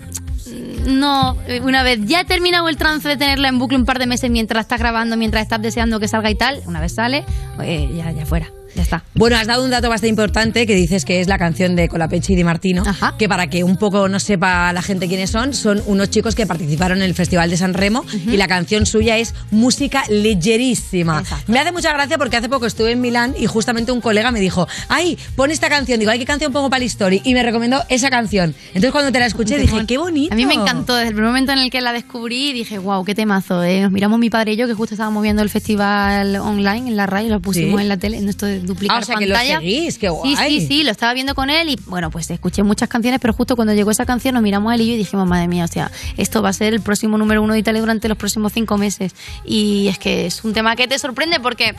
[0.51, 3.99] no, eh, una vez ya he terminado el trance de tenerla en bucle un par
[3.99, 7.25] de meses mientras estás grabando, mientras estás deseando que salga y tal, una vez sale,
[7.61, 8.58] eh, ya, ya fuera.
[8.79, 9.03] Ya está.
[9.13, 12.31] Bueno, has dado un dato bastante importante que dices que es la canción de Colapechi
[12.31, 12.83] y Di Martino,
[13.17, 16.47] que para que un poco no sepa la gente quiénes son, son unos chicos que
[16.47, 21.23] participaron en el Festival de San Remo y la canción suya es música ligerísima.
[21.47, 24.39] Me hace mucha gracia porque hace poco estuve en Milán y justamente un colega me
[24.39, 25.99] dijo, ay, pon esta canción.
[25.99, 27.21] Digo, ay, ¿qué canción pongo para la story?
[27.25, 28.55] Y me recomendó esa canción.
[28.69, 30.33] Entonces cuando te la escuché dije, qué bonito.
[30.33, 33.03] A mí me encantó desde el primer momento en el que la descubrí dije, wow,
[33.03, 33.61] qué temazo.
[33.63, 33.81] eh".
[33.81, 37.05] Nos miramos mi padre y yo, que justo estábamos viendo el festival online en la
[37.05, 37.81] RAI, lo pusimos Sí.
[37.83, 40.13] en la tele, en esto de duplicar Ah, o sea, que lo seguís, qué Sí,
[40.13, 40.59] guay.
[40.61, 43.55] sí, sí, lo estaba viendo con él y bueno, pues escuché muchas canciones, pero justo
[43.55, 45.91] cuando llegó esa canción nos miramos él y yo y dijimos, madre mía, o sea,
[46.17, 49.13] esto va a ser el próximo número uno de Italia durante los próximos cinco meses.
[49.43, 51.75] Y es que es un tema que te sorprende porque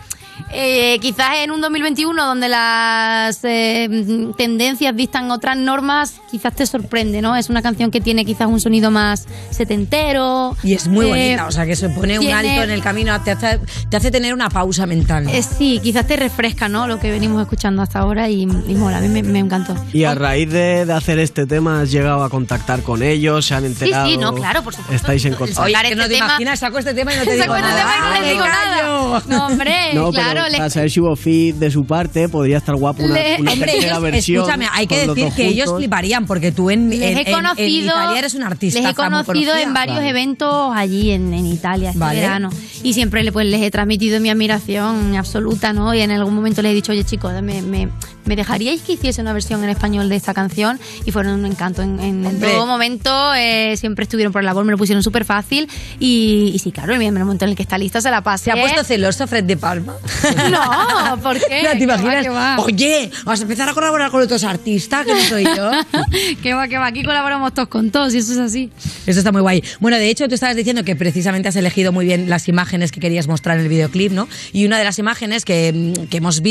[0.53, 3.89] eh, quizás en un 2021 donde las eh,
[4.37, 7.37] tendencias dictan otras normas, quizás te sorprende, ¿no?
[7.37, 10.57] Es una canción que tiene quizás un sonido más setentero.
[10.63, 13.21] Y es muy eh, bonita, o sea, que se pone un alto en el camino,
[13.23, 15.25] te hace, te hace tener una pausa mental.
[15.25, 15.31] ¿no?
[15.31, 16.80] Eh, sí, quizás te refresca, ¿no?
[16.87, 19.75] Lo que venimos escuchando hasta ahora y, y mola, a mí me, me encantó.
[19.93, 23.55] Y a raíz de, de hacer este tema has llegado a contactar con ellos, se
[23.55, 24.09] han enterado.
[24.09, 24.95] sí, no, claro, por supuesto.
[24.97, 25.63] Estáis en contacto.
[25.63, 27.55] Oye, Sacar que no este te tema- imaginas, saco este tema y no te digo
[27.55, 27.77] este nada.
[27.77, 29.23] tema y no ¡Me digo nada.
[29.29, 30.31] No, hombre, No, claro.
[30.35, 33.37] pero le- para saber si hubo feed de su parte, podría estar guapo una, Le-
[33.41, 34.37] una Hombre, tercera ellos, versión.
[34.43, 35.81] escúchame, hay que decir que ellos juntos.
[35.81, 38.81] fliparían porque tú en, en, he en- en conocido, Italia eres un artista.
[38.81, 42.21] les he conocido en varios eventos allí en, en Italia este Vale.
[42.21, 42.51] verano
[42.83, 45.95] y siempre pues, les he transmitido mi admiración absoluta, ¿no?
[45.95, 47.89] Y en algún momento les he dicho, oye chicos, me, me,
[48.25, 50.79] ¿me dejaríais que hiciese una versión en español de esta canción?
[51.05, 51.83] Y fueron un encanto.
[51.83, 52.51] En, en- en Hombre.
[52.53, 55.69] todo momento eh, siempre estuvieron por la labor, me lo pusieron súper fácil
[55.99, 58.45] y, y sí, claro, en el momento en el que está lista se la pasé.
[58.45, 59.95] ¿Se ha puesto celoso Fred de Palma?
[60.51, 61.63] No, ¿por qué?
[61.63, 62.23] No, ¿te ¿Qué va, imaginas?
[62.23, 62.57] qué va?
[62.61, 65.71] Oye, vas a empezar a colaborar con otros artistas que no soy yo.
[66.43, 68.71] que va, que va, aquí colaboramos todos con todos y eso es así.
[69.07, 69.63] Eso está muy guay.
[69.81, 73.01] Bueno, de hecho, tú estabas diciendo que precisamente has elegido muy bien las imágenes que
[73.01, 74.29] querías mostrar en el videoclip, ¿no?
[74.53, 76.50] Y una de las imágenes que, que hemos visto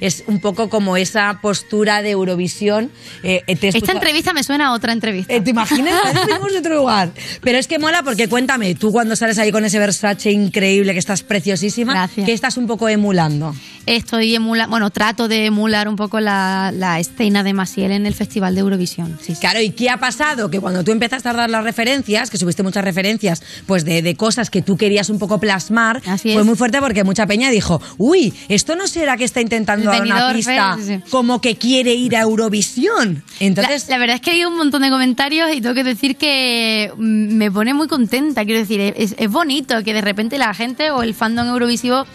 [0.00, 2.90] es un poco como esa postura de Eurovisión.
[3.22, 5.32] Eh, eh, Esta entrevista me suena a otra entrevista.
[5.34, 6.00] Eh, ¿Te imaginas?
[6.26, 7.10] En otro lugar.
[7.42, 10.98] Pero es que mola porque cuéntame, tú cuando sales ahí con ese Versace increíble, que
[10.98, 12.26] estás preciosísima, Gracias.
[12.26, 13.54] ¿qué estás un poco emulando?
[13.86, 18.14] Estoy emula, bueno, trato de emular un poco la, la escena de Maciel en el
[18.14, 19.18] Festival de Eurovisión.
[19.22, 19.40] Sí, sí.
[19.40, 20.50] Claro, ¿y qué ha pasado?
[20.50, 24.16] Que cuando tú empezaste a dar las referencias, que subiste muchas referencias, pues de, de
[24.16, 27.80] cosas que tú querías un poco plasmar, Así fue muy fuerte porque mucha peña dijo,
[27.96, 31.94] uy, esto no será que está intentando El dar una pista sí, como que quiere
[31.94, 33.22] ir a Eurovisión.
[33.40, 35.84] Entonces, la, la verdad es que he leído un montón de comentarios y tengo que
[35.84, 38.44] decir que mm, me pone muy contenta.
[38.44, 42.06] Quiero decir, es, es bonito que de repente la gente o el fandom eurovisivo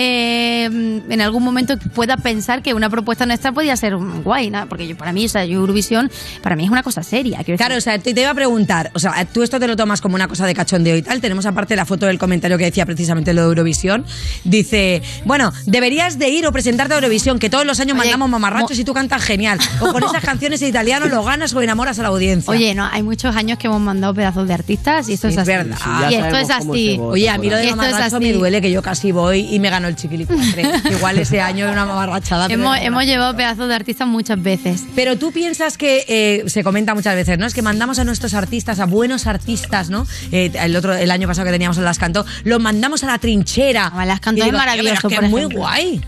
[0.00, 4.68] eh, en algún momento pueda pensar que una propuesta nuestra podía ser un guay, ¿no?
[4.68, 6.08] porque yo, para mí, o sea, yo Eurovisión,
[6.40, 7.40] para mí es una cosa seria.
[7.56, 10.00] Claro, o sea, te, te iba a preguntar, o sea, tú esto te lo tomas
[10.00, 11.20] como una cosa de cachondeo y tal.
[11.20, 14.04] Tenemos aparte la foto del comentario que decía precisamente lo de Eurovisión.
[14.44, 18.30] Dice, bueno, deberías de ir o presentarte a Eurovisión, que todos los años Oye, mandamos
[18.30, 19.58] mamarrachos y tú cantas genial.
[19.80, 22.52] O con esas canciones en italiano lo ganas o enamoras a la audiencia.
[22.52, 25.38] Oye, no, hay muchos años que hemos mandado pedazos de artistas y esto Sí, es
[25.40, 25.50] así.
[25.50, 25.76] verdad.
[26.10, 26.98] y esto es así.
[27.00, 29.87] Oye, a mí lo de mamarracho me duele que yo casi voy y me ganó
[29.88, 30.62] el chiquilicuatre.
[30.90, 32.46] Igual ese año era una mamarrachada.
[32.48, 34.84] Hemos, hemos llevado pedazos de artistas muchas veces.
[34.94, 37.46] Pero tú piensas que eh, se comenta muchas veces, ¿no?
[37.46, 40.06] Es que mandamos a nuestros artistas, a buenos artistas, ¿no?
[40.32, 43.18] Eh, el otro, el año pasado que teníamos en Las Cantó, los mandamos a la
[43.18, 43.92] trinchera.
[44.06, 45.58] Las Cantó es maravilloso, "Tío, pero es que por es muy ejemplo".
[45.60, 46.00] guay.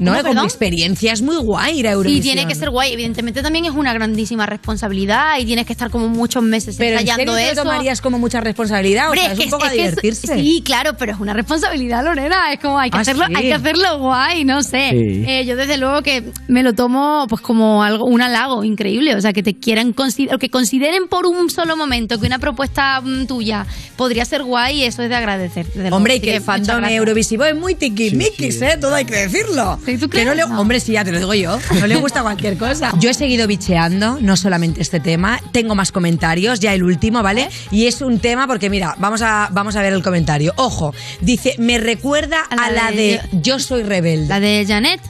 [0.00, 0.44] No, ¿Cómo, con mi perdón?
[0.46, 2.18] experiencia es muy guay ir a Eurovisión.
[2.18, 5.90] Y tiene que ser guay, evidentemente también es una grandísima responsabilidad y tienes que estar
[5.90, 7.62] como muchos meses Pero ¿en ensayando serio te lo eso.
[7.70, 9.10] tomarías como mucha responsabilidad?
[9.10, 10.34] O sea, es, un poco a que es- divertirse.
[10.34, 12.52] sí, claro, pero es una responsabilidad, Lorena.
[12.52, 13.32] Es como hay que, Ah, hacerlo, sí.
[13.36, 14.88] hay que hacerlo guay, no sé.
[14.90, 15.24] Sí.
[15.26, 19.14] Eh, yo desde luego que me lo tomo pues como algo, un halago increíble.
[19.14, 23.00] O sea, que te quieran considerar, que consideren por un solo momento que una propuesta
[23.02, 25.66] mm, tuya podría ser guay, eso es de agradecer.
[25.92, 28.78] Hombre, y que el fandom eurovisivo es muy tiquismiquis, ¿eh?
[28.80, 29.78] Todo hay que decirlo.
[29.98, 31.58] Que no le- Hombre, sí, ya te lo digo yo.
[31.80, 32.92] No le gusta cualquier cosa.
[33.00, 35.40] Yo he seguido bicheando, no solamente este tema.
[35.52, 37.48] Tengo más comentarios, ya el último, ¿vale?
[37.70, 40.52] Y es un tema porque, mira, vamos a, vamos a ver el comentario.
[40.56, 44.26] Ojo, dice, me recuerda a la, de de, Yo soy rebelde.
[44.28, 45.00] ¿La de Janet?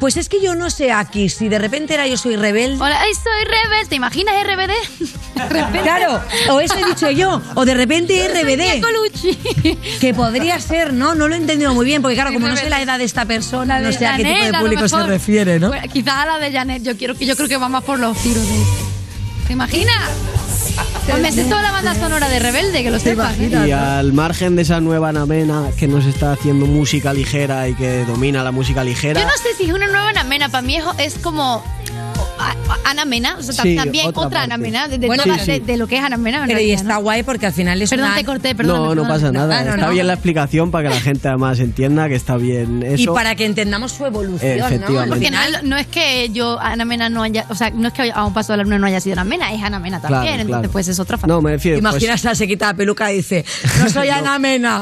[0.00, 2.82] Pues es que yo no sé aquí si de repente era Yo soy rebelde.
[2.82, 3.88] Hola, ay, soy rebelde.
[3.88, 5.06] ¿Te imaginas RBD?
[5.82, 8.82] Claro, o eso he dicho yo, o de repente RBD.
[10.00, 11.14] Que podría ser, ¿no?
[11.14, 13.26] No lo he entendido muy bien, porque claro, como no sé la edad de esta
[13.26, 15.68] persona, no sé a qué tipo de público se refiere, ¿no?
[15.68, 18.16] Bueno, quizás a la de Janet, yo, quiero, yo creo que va más por los
[18.18, 18.64] tiros de...
[19.46, 20.10] ¿Te imaginas?
[21.08, 23.38] Pues me sé toda la banda sonora de Rebelde, que lo sepas.
[23.38, 23.48] ¿eh?
[23.68, 28.04] Y al margen de esa nueva Namena que nos está haciendo música ligera y que
[28.04, 29.20] domina la música ligera.
[29.20, 31.62] Yo no sé si es una nueva Ana Mena, para mí es, es como
[32.84, 34.56] Ana Mena, o sea, Sí, también otra otra, Ana.
[34.56, 35.62] Mena, de, de Bueno, todas- sí, de- sí.
[35.64, 36.40] de lo que es Ana Mena.
[36.42, 37.00] en Pero y está ¿no?
[37.02, 38.16] guay porque al final es Perdón, una...
[38.16, 38.76] te corté, perdón.
[38.76, 39.58] no, no pasa nada.
[39.60, 39.92] Ah, no, está no.
[39.92, 43.02] bien la explicación para que la gente además entienda que está bien eso.
[43.02, 45.06] Y para que entendamos su evolución, ¿no?
[45.08, 47.94] Porque no, es- no es que yo, Ana Mena no haya, o sea, no es
[47.94, 50.00] que a un paso de la luna no haya sido Ana Mena, es Ana Mena
[50.00, 50.72] también, Claro, entonces claro.
[50.72, 51.80] pues es otra No, me refiero.
[51.80, 53.44] pues- Imaginas a se quita la peluca y dice,
[53.80, 54.80] no soy Ana Mena.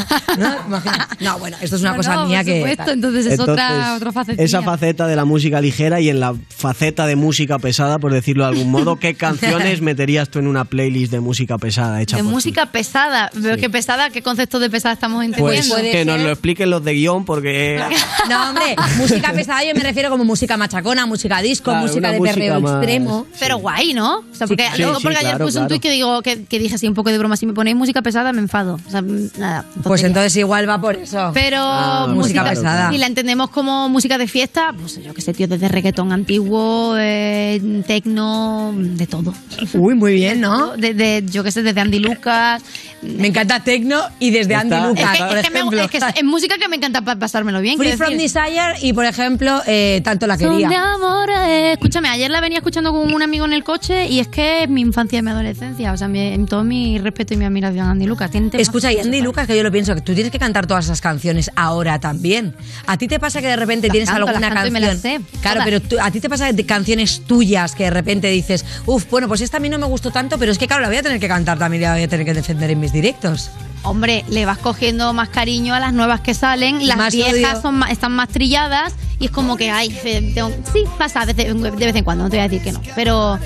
[1.20, 1.38] ¿No?
[1.38, 2.58] Bueno, esto es una No, cosa no, mía por que...
[2.60, 4.42] supuesto, entonces es otra, otra faceta.
[4.42, 8.44] esa faceta de la música ligera y en la faceta de música pesada, por decirlo
[8.44, 12.22] de algún modo, ¿qué canciones meterías tú en una playlist de música pesada hecha De
[12.22, 12.34] por ti?
[12.34, 13.30] música pesada.
[13.34, 15.98] Veo que pesada, ¿qué concepto de pesada estamos Pues entendiendo?
[15.98, 17.80] que nos lo expliquen los de guion porque...
[18.28, 22.18] No, hombre, música pesada yo me refiero como música machacona, música disco, Claro, música de
[22.18, 23.26] música perreo más- extremo.
[23.38, 24.18] Pero guay, ¿no?
[24.18, 25.68] O sea, porque, Sí, luego sí, porque ayer claro, puse un claro.
[25.68, 28.00] tuit que digo que, que dije así un poco de broma, si me ponéis música
[28.02, 28.78] pesada me enfado.
[28.86, 29.02] O sea,
[29.38, 29.64] nada.
[29.82, 31.30] Pues entonces igual va por eso.
[31.34, 32.90] Pero Ah, música pesada.
[32.90, 36.94] Si la entendemos como música de fiesta, pues yo qué sé, tío, desde reggaetón antiguo,
[36.98, 39.34] eh, tecno, de todo.
[39.74, 40.76] Uy, muy bien, ¿no?
[40.76, 42.62] Desde, yo qué sé, desde Andy Lucas.
[43.02, 45.80] Me encanta tecno y desde Andy Lucas, Es que, por es, que me- ejemplo.
[45.82, 47.76] es que es- es música que me encanta pa- pasármelo bien.
[47.76, 48.32] Free From decir.
[48.42, 50.94] Desire y, por ejemplo, eh, Tanto la Son de quería.
[50.94, 54.28] amor, eh, escúchame, ayer la venía escuchando con un amigo en el coche y es
[54.28, 55.92] que es mi infancia y mi adolescencia.
[55.92, 58.30] O sea, mi- todo mi respeto y mi admiración a Andy Lucas.
[58.54, 60.86] Escucha, y que Andy Lucas, que yo lo pienso, que tú tienes que cantar todas
[60.86, 62.54] esas canciones ahora también.
[62.86, 64.72] ¿A ti te pasa que de repente Las tienes canto, alguna canción?
[64.72, 65.20] me las sé.
[65.42, 69.08] Claro, pero tú- a ti te pasa de canciones tuyas que de repente dices, uff,
[69.10, 70.96] bueno, pues esta a mí no me gustó tanto, pero es que claro, la voy
[70.98, 73.50] a tener que cantar también y la voy a tener que defender en mis directos.
[73.82, 77.76] Hombre, le vas cogiendo más cariño a las nuevas que salen, las Más viejas son
[77.78, 79.90] más- están más trilladas y es como que, ay,
[80.34, 82.72] tengo- sí, pasa de, vez- de vez en cuando, no te voy a decir que
[82.72, 83.38] no, pero,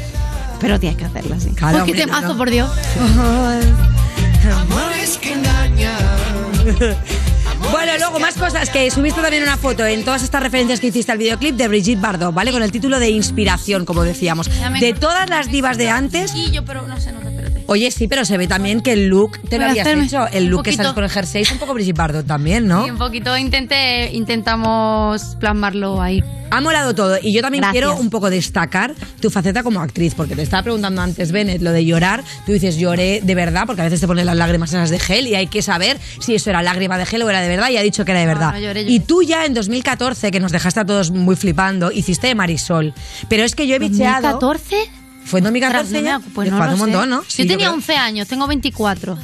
[0.61, 1.51] pero tienes que hacerlo así.
[1.51, 2.37] Claro, Porque hombre, te mazo, no.
[2.39, 2.71] por Dios.
[4.63, 5.99] Amores que engañan.
[7.71, 11.13] Bueno, luego más cosas, que subiste también una foto en todas estas referencias que hiciste
[11.13, 12.53] al videoclip de Brigitte Bardot, ¿vale?
[12.53, 14.49] Con el título de Inspiración, como decíamos.
[14.81, 17.38] De todas las divas de antes, Sí, yo, pero no sé, no te.
[17.71, 20.27] Oye, sí, pero se ve también que el look te lo habías hecho.
[20.29, 22.85] El look que sales con el jersey es un poco Brigitte Bardot también, ¿no?
[22.85, 26.23] Sí, un poquito intenté, intentamos plasmarlo ahí.
[26.51, 27.19] Ha molado todo.
[27.21, 27.73] Y yo también Gracias.
[27.85, 31.73] quiero un poco destacar tu faceta como actriz, porque te estaba preguntando antes, Bennett, lo
[31.73, 32.25] de llorar.
[32.47, 35.27] Tú dices, lloré de verdad, porque a veces te ponen las lágrimas esas de gel
[35.27, 37.69] y hay que saber si eso era lágrima de gel o era de verdad.
[37.69, 38.53] Y ha dicho que era de No, verdad.
[38.55, 38.91] no, lloré, lloré.
[38.95, 42.95] Y tú ya en 2014, que nos dejaste a todos muy flipando, hiciste de Marisol.
[43.29, 44.41] Pero es que yo he bicheado.
[44.41, 44.89] ¿2014?
[45.29, 46.85] ¿Fue en 2014 Ostras, no me pues no lo un sé.
[46.93, 47.25] montón, ¿no?
[47.29, 47.75] Sí, yo tenía creo.
[47.75, 49.19] 11 años, tengo 24.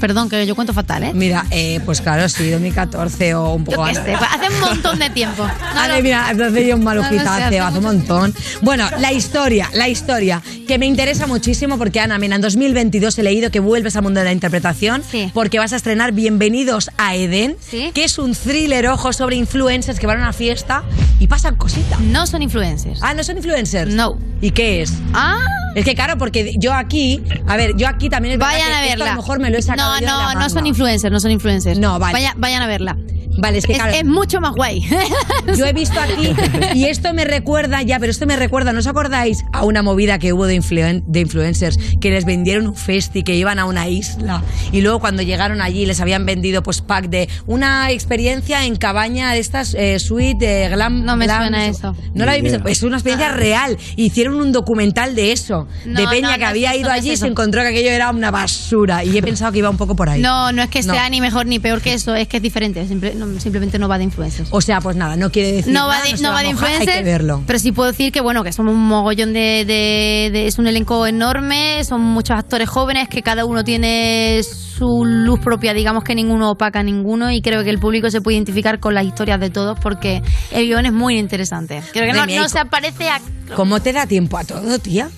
[0.00, 1.12] Perdón, que yo cuento fatal, ¿eh?
[1.14, 4.04] Mira, eh, pues claro, sí, 2014 o un poco antes.
[4.04, 5.46] sé, hace un montón de tiempo.
[5.74, 8.34] Vale, mira, entonces yo un malujita No, no sé, hace, hace un montón.
[8.62, 13.22] Bueno, la historia, la historia, que me interesa muchísimo porque, Ana, mira, en 2022 he
[13.22, 15.02] leído que vuelves al mundo de la interpretación
[15.32, 20.06] porque vas a estrenar Bienvenidos a Edén, que es un thriller, ojo, sobre influencers que
[20.06, 20.82] van a una fiesta
[21.18, 22.00] y pasan cositas.
[22.00, 23.00] No son influencers.
[23.02, 23.92] Ah, ¿no son influencers?
[23.92, 24.18] No.
[24.40, 24.92] ¿Y qué es?
[25.14, 25.38] Ah.
[25.74, 28.86] Es que claro, porque yo aquí, a ver, yo aquí también es Vayan que a
[28.88, 31.20] esto a lo mejor me lo he sacado No, de no, no son influencers, no
[31.20, 31.78] son influencers.
[31.78, 32.12] No, vale.
[32.14, 32.96] Vaya- vayan a verla.
[33.38, 34.86] Vale, es que es, claro, es mucho más guay.
[35.56, 36.34] Yo he visto aquí,
[36.74, 40.18] y esto me recuerda, ya, pero esto me recuerda, ¿no os acordáis a una movida
[40.18, 43.88] que hubo de, influen- de influencers que les vendieron un festi, que iban a una
[43.88, 48.76] isla y luego cuando llegaron allí les habían vendido pues pack de una experiencia en
[48.76, 51.02] cabaña de estas eh, suite de glam.
[51.02, 51.96] No me glam- suena eso.
[52.14, 53.78] No la habéis visto, es una experiencia real.
[53.96, 57.28] Hicieron un documental de eso, de No, Peña no, que había ido allí y se
[57.28, 60.20] encontró que aquello era una basura y he pensado que iba un poco por ahí.
[60.22, 60.94] No, no es que No.
[60.94, 62.86] sea ni mejor ni peor que eso, es que es diferente.
[62.86, 64.48] simple- no, simplemente no va de influencers.
[64.52, 66.98] O sea, pues nada, no quiere decir No va de, no va de influencers, Hay
[66.98, 67.42] que verlo.
[67.46, 70.66] pero sí puedo decir que bueno, que somos un mogollón de, de- de- es un
[70.68, 76.14] elenco enorme, son muchos actores jóvenes que cada uno tiene su luz propia, digamos que
[76.14, 79.40] ninguno opaca a ninguno y creo que el público se puede identificar con las historias
[79.40, 81.82] de todos porque el guion es muy interesante.
[81.92, 83.20] Creo que no, no se aparece a
[83.54, 85.10] ¿Cómo te da tiempo a todo, tía?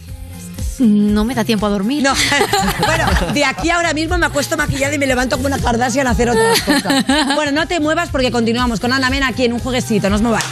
[0.78, 2.02] No me da tiempo a dormir.
[2.02, 2.14] No.
[2.86, 6.10] bueno, de aquí ahora mismo me acuesto maquillada y me levanto como una Kardashian a
[6.10, 7.04] hacer otras cosas.
[7.34, 10.08] Bueno, no te muevas porque continuamos con Ana Mena aquí en un jueguecito.
[10.08, 10.44] No os mováis.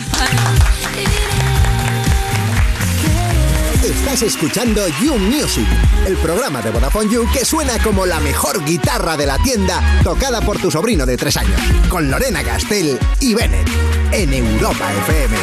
[3.83, 5.67] Estás escuchando You Music,
[6.07, 10.41] el programa de Vodafone You que suena como la mejor guitarra de la tienda tocada
[10.41, 13.69] por tu sobrino de tres años, con Lorena Castell y Bennett,
[14.13, 15.37] en Europa FM.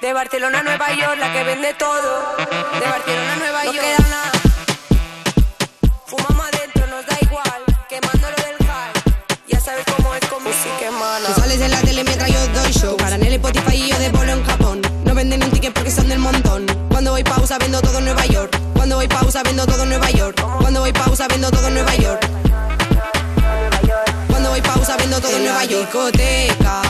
[0.00, 2.36] De Barcelona a Nueva York, la que vende todo.
[2.36, 3.76] De Barcelona a Nueva York.
[3.76, 4.32] No queda nada.
[6.06, 7.64] Fumamos adentro, nos da igual.
[7.88, 8.92] Quemándolo del high.
[9.48, 11.26] Ya sabes cómo es con música hermana.
[11.26, 12.96] Tú sales en la tele mientras yo doy show.
[12.98, 14.82] Para en el Spotify y yo de bolo en Japón.
[15.04, 16.66] No venden un ticket porque son del montón.
[16.90, 18.54] Cuando voy pausa vendo todo en Nueva York.
[18.74, 20.40] Cuando voy pausa vendo todo en Nueva York.
[20.60, 22.28] Cuando voy pausa vendo todo en Nueva York.
[24.28, 25.90] Cuando voy pausa vendo todo en Nueva York.
[25.90, 26.85] discoteca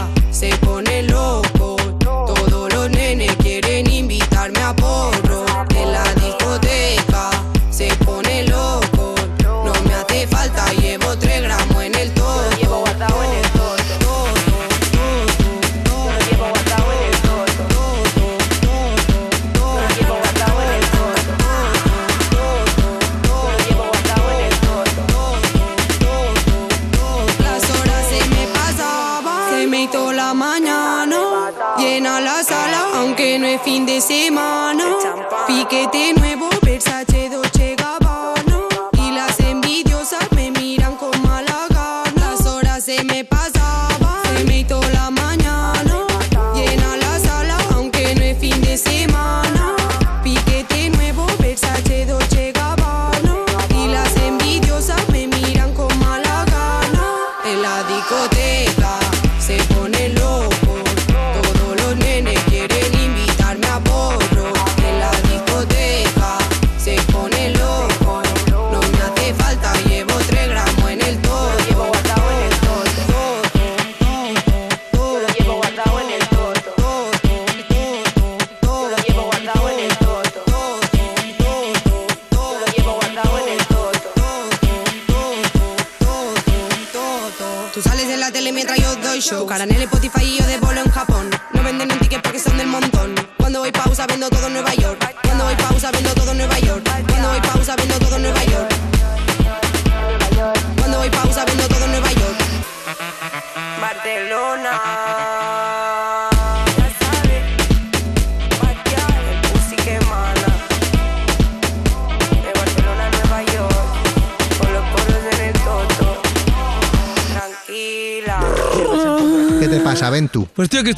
[120.67, 120.96] estoy buscando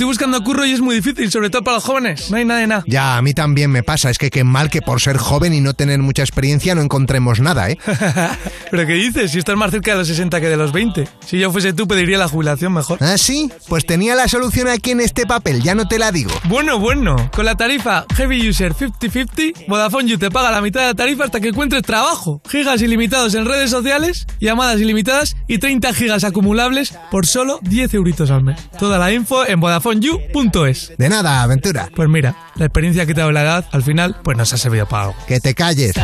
[1.02, 2.30] difícil, sobre todo para los jóvenes.
[2.30, 2.84] No hay nada de nada.
[2.86, 4.10] Ya, a mí también me pasa.
[4.10, 7.40] Es que qué mal que por ser joven y no tener mucha experiencia no encontremos
[7.40, 7.78] nada, ¿eh?
[8.70, 9.30] ¿Pero qué dices?
[9.30, 11.08] Si estás más cerca de los 60 que de los 20.
[11.26, 12.98] Si yo fuese tú, pediría la jubilación mejor.
[13.00, 13.50] ¿Ah, sí?
[13.68, 16.30] Pues tenía la solución aquí en este papel, ya no te la digo.
[16.44, 17.30] Bueno, bueno.
[17.32, 21.24] Con la tarifa Heavy User 50-50, Vodafone You te paga la mitad de la tarifa
[21.24, 22.40] hasta que encuentres trabajo.
[22.48, 28.30] Gigas ilimitados en redes sociales, llamadas ilimitadas y 30 gigas acumulables por solo 10 euritos
[28.30, 28.60] al mes.
[28.78, 30.87] Toda la info en VodafoneYou.es.
[30.96, 31.88] De nada, aventura.
[31.94, 34.56] Pues mira, la experiencia que te ha dado la edad, al final, pues nos ha
[34.56, 35.16] servido para algo.
[35.26, 35.94] Que te calles.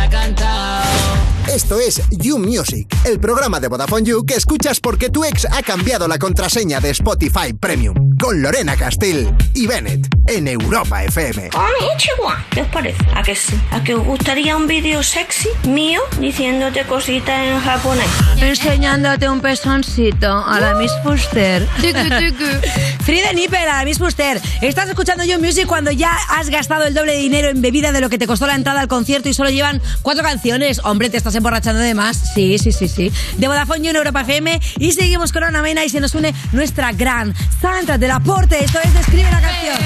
[1.49, 5.63] Esto es You Music, el programa de Vodafone You que escuchas porque tu ex ha
[5.63, 8.17] cambiado la contraseña de Spotify Premium.
[8.19, 11.51] Con Lorena Castell y Bennett en Europa FM.
[11.51, 12.43] Konnichiwa.
[12.51, 13.05] ¿Qué os parece?
[13.15, 13.55] ¿A que sí?
[13.71, 18.07] ¿A que os gustaría un vídeo sexy mío diciéndote cositas en japonés?
[18.41, 21.69] Enseñándote un pezoncito a la Miss Fuster.
[23.05, 24.41] Frida Nippel a la Miss Fuster.
[24.63, 28.01] Estás escuchando You Music cuando ya has gastado el doble de dinero en bebida de
[28.01, 30.81] lo que te costó la entrada al concierto y solo llevan cuatro canciones.
[30.85, 32.33] Hombre, te estás emborrachando de más.
[32.35, 33.13] Sí, sí, sí, sí.
[33.39, 34.61] De Vodafone You en Europa FM.
[34.79, 38.65] Y seguimos con Ana Mena y se nos une nuestra gran Sandra del Aporte.
[38.65, 39.77] Esto es Describe la canción.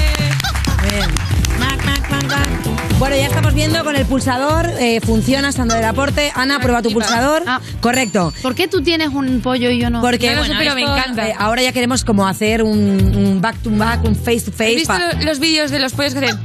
[0.83, 1.09] Bien.
[1.59, 2.78] Mac, mac, mac, mac.
[2.99, 4.69] Bueno, ya estamos viendo con el pulsador.
[4.79, 6.31] eh, funciona Sandra del Aporte.
[6.35, 7.43] Ana, prueba tu pulsador.
[7.79, 8.33] Correcto.
[8.41, 10.01] ¿Por qué tú tienes un pollo y yo no?
[10.01, 14.15] Porque bueno, esto, eh, ahora ya queremos como hacer un, un back to back, un
[14.17, 14.71] face to face.
[14.71, 16.39] ¿Has visto pa- los vídeos de los pollos que hacen?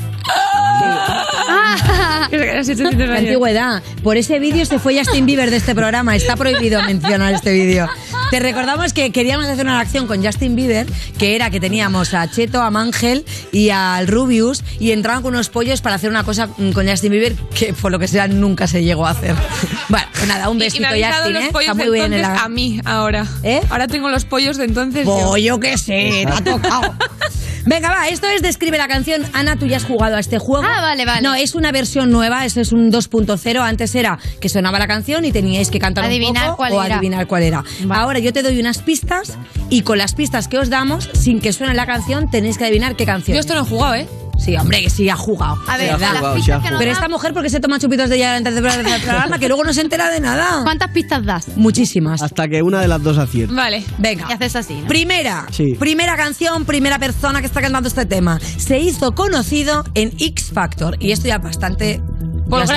[2.30, 3.82] La antigüedad.
[4.02, 6.14] Por ese vídeo se fue Justin Bieber de este programa.
[6.14, 7.88] Está prohibido mencionar este vídeo.
[8.30, 10.86] Te recordamos que queríamos hacer una acción con Justin Bieber,
[11.18, 15.50] que era que teníamos a Cheto, a Mangel y al Rubius, y entraban con unos
[15.50, 18.66] pollos para hacer una cosa mm, con Justin Bieber que por lo que sea nunca
[18.66, 19.34] se llegó a hacer.
[19.88, 21.49] Bueno, pues nada, un Y- y besito me Justin, los ¿eh?
[21.53, 22.45] pollos Está muy de bien en entonces la...
[22.45, 23.26] a mí ahora.
[23.70, 25.07] Ahora tengo los pollos de entonces.
[25.42, 26.95] Yo qué sé, te ha tocado.
[27.66, 29.22] Venga, va, esto es Describe la canción.
[29.32, 30.64] Ana, tú ya has jugado a este juego.
[30.66, 31.22] Ah, vale, vale.
[31.22, 33.59] No, es una versión nueva, eso es un 2.0.
[33.62, 36.82] Antes era que sonaba la canción y teníais que cantar Adivinar un poco cuál o
[36.84, 36.97] era.
[36.97, 37.64] adivinar cuál era.
[37.90, 39.38] Ahora yo te doy unas pistas
[39.70, 42.97] y con las pistas que os damos, sin que suene la canción, tenéis que adivinar
[42.97, 43.34] qué canción.
[43.34, 44.07] Yo esto no he jugado, ¿eh?
[44.39, 45.59] Sí, hombre, que sí ha jugado.
[45.66, 46.01] A ver, verdad.
[46.12, 48.16] las jugado, sí ha que nos Pero da- esta mujer, porque se toma chupitos de
[48.16, 50.61] ella antes de empezar el programa, que luego no se entera de nada.
[50.64, 51.49] ¿Cuántas pistas das?
[51.57, 52.20] Muchísimas.
[52.22, 53.55] Hasta que una de las dos acierta.
[53.55, 53.85] Vale.
[53.99, 54.26] Venga.
[54.28, 54.87] Y haces así, ¿no?
[54.89, 55.47] Primera.
[55.51, 55.74] Sí.
[55.78, 58.39] Primera canción, primera persona que está cantando este tema.
[58.41, 60.97] Se hizo conocido en X Factor.
[61.01, 62.01] Y esto ya bastante.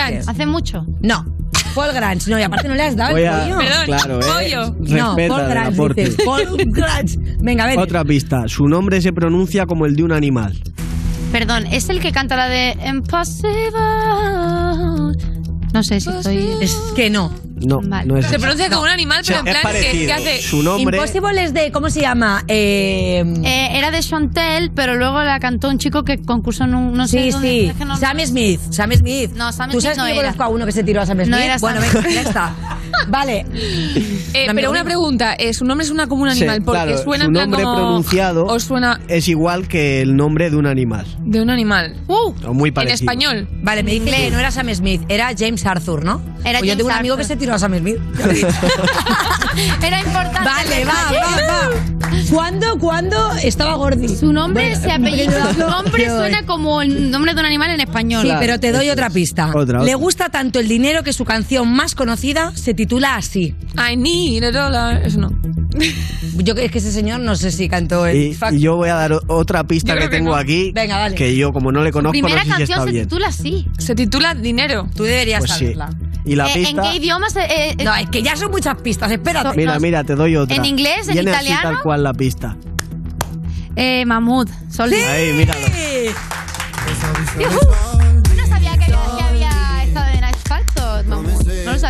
[0.08, 0.28] Qué es.
[0.28, 0.86] ¿Hace mucho?
[1.02, 1.26] No.
[1.76, 2.30] Paul Grange.
[2.32, 3.58] No, y aparte no le has dado Voy el a- pollo.
[3.58, 4.26] Perdón, Claro, ¿eh?
[4.26, 4.76] pollo.
[4.80, 6.06] No, Paul aporte.
[6.06, 6.26] dices.
[6.26, 7.18] Paul Grange.
[7.40, 7.78] Venga, a ver.
[7.80, 8.48] Otra pista.
[8.48, 10.58] Su nombre se pronuncia como el de un animal.
[11.32, 13.72] Perdón, ¿es el que canta la de Impossible?
[15.74, 16.50] No sé si estoy...
[16.62, 17.32] Es que no.
[17.60, 20.42] No, no es Se pronuncia como un animal, pero en es plan que, que hace.
[20.44, 20.96] Su nombre.
[20.98, 21.72] Impossible es de.
[21.72, 22.44] ¿Cómo se llama?
[22.48, 26.94] Eh, Eh, era de Chantel, pero luego la cantó un chico que concursó en un...
[26.94, 27.66] No sé Sí, dónde, sí.
[27.70, 28.62] es que no- Sam Smith.
[28.70, 29.32] Sam Smith.
[29.36, 30.30] No, Sam ¿Tú Smith sabes no que yo era.
[30.30, 31.30] conozco a uno que se tiró a Sam Smith?
[31.30, 32.14] No era bueno, Sam venga, Smith.
[32.16, 32.54] ya está.
[33.08, 33.46] Vale.
[34.34, 36.62] Eh, pero una pregunta, eh, ¿su nombre suena como un Sí, animal?
[36.64, 37.76] Porque claro, suena su en plan nombre como...
[37.76, 41.06] pronunciado O suena es igual que el nombre de un animal.
[41.20, 41.96] de un animal.
[42.08, 42.96] Uh, O muy en parecido.
[42.96, 43.48] español.
[43.64, 46.22] Vale, me dice que no era Sam Smith, era James Arthur, ¿no?
[46.44, 47.28] Era Pues yo James tengo un amigo Arthur.
[47.28, 47.98] que se tiró a Sam Smith.
[49.84, 50.42] Era importante.
[50.50, 51.70] Vale, va, va, va.
[52.32, 54.08] ¿Cuándo, cuándo estaba Gordy?
[54.10, 57.82] Su nombre Bueno, se su nombre pero- suena como el nombre de un animal en
[57.82, 58.24] español.
[58.28, 59.52] Sí, pero te doy otra pista.
[59.54, 63.54] Otra, Le gusta tanto el dinero que su canción más conocida se titula así.
[63.78, 65.02] I need a dollar.
[65.06, 65.30] Eso no.
[66.38, 68.96] Yo es que ese señor no sé si cantó el Y, y yo voy a
[68.96, 70.36] dar otra pista que que tengo no.
[70.36, 70.72] aquí.
[70.74, 71.16] Venga, dale.
[71.16, 73.06] Que yo, como no le conozco, Primera no sé si canción está se bien.
[73.08, 73.68] titula así.
[73.78, 74.88] Se titula Dinero.
[74.96, 75.60] Tú deberías Pues sí.
[75.60, 75.90] saberla.
[76.26, 76.70] Y la Eh, pista.
[76.70, 77.42] ¿En qué idioma se...?
[77.42, 79.56] eh, eh, No, es que ya son muchas pistas, espérate.
[79.58, 80.56] Mira, mira, te doy otra.
[80.56, 81.62] ¿En inglés, en Viene así italiano?
[81.76, 82.56] tal cual la pista.
[83.76, 84.48] eh, Mahmoud.
[84.70, 84.92] Sol.
[84.94, 85.60] Ahí, míralo.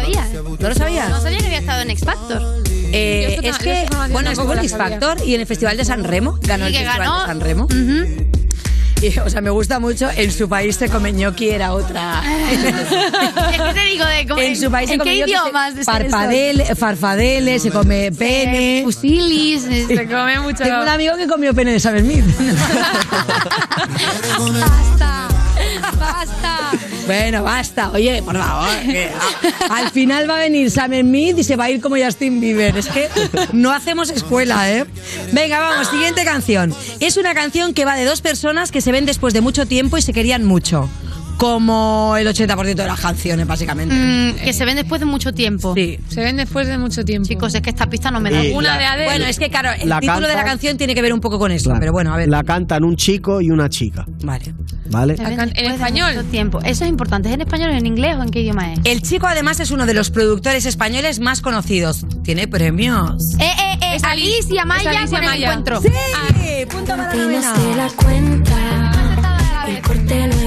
[0.02, 0.28] Sabía.
[0.60, 1.10] ¿No lo sabías?
[1.10, 2.64] No sabía que había estado en X Factor.
[2.92, 4.72] Eh, es que, bueno, estuvo en X.
[4.78, 6.40] Factor y en el Festival de San Remo.
[6.42, 7.20] Ganó el Festival ganó.
[7.22, 7.68] de San Remo.
[9.00, 10.10] Y, o sea, me gusta mucho.
[10.16, 12.24] En su país se come ñoqui, era otra.
[12.50, 15.76] ¿Qué te digo de cómo- en su país se ¿En come qué ñoqui, se- idiomas?
[15.76, 18.82] de Parpadele, farfadele, se come pene.
[18.84, 19.62] Fusilis.
[19.88, 20.64] Se come mucho.
[20.64, 22.26] Tengo un amigo que comió pene de Sam Smith.
[24.60, 25.28] Basta.
[26.00, 26.72] Basta.
[27.08, 27.90] Bueno, basta.
[27.92, 28.70] Oye, por favor.
[29.70, 32.78] al final va a venir Sam Smith y se va a ir como Justin Bieber.
[32.78, 33.10] Es que
[33.54, 34.86] no hacemos escuela, ¿eh?
[35.32, 36.76] Venga, vamos, siguiente canción.
[37.00, 39.98] Es una canción que va de dos personas que se ven después de mucho tiempo
[39.98, 40.90] y se querían mucho.
[41.38, 43.94] Como el 80% de las canciones, básicamente.
[43.96, 45.74] Mm, que se ven después de mucho tiempo.
[45.76, 46.00] Sí.
[46.10, 47.28] Se ven después de mucho tiempo.
[47.28, 48.42] Chicos, es que esta pista no me da.
[48.56, 49.06] Una la- de Adele.
[49.06, 51.38] Bueno, es que claro, el La título de la canción tiene que ver un poco
[51.38, 51.80] con eso, Claro.
[51.80, 52.28] pero bueno, a ver.
[52.28, 54.06] La cantan un chico y una chica.
[54.24, 54.54] Vale.
[54.90, 55.16] ¿Vale?
[55.20, 56.16] En de español.
[56.16, 56.60] mucho tiempo.
[56.64, 57.30] Eso es importante.
[57.30, 58.80] ¿Es en español, en inglés o en qué idioma es?
[58.86, 62.06] El chico además es uno de los productores españoles más conocidos.
[62.24, 63.36] Tiene premios.
[63.40, 65.48] Eh, eh, eh, Es Alicia Maya es Alicia con el Maya.
[65.50, 65.82] encuentro.
[65.82, 65.90] Sí,
[66.70, 67.46] punto para la Dimos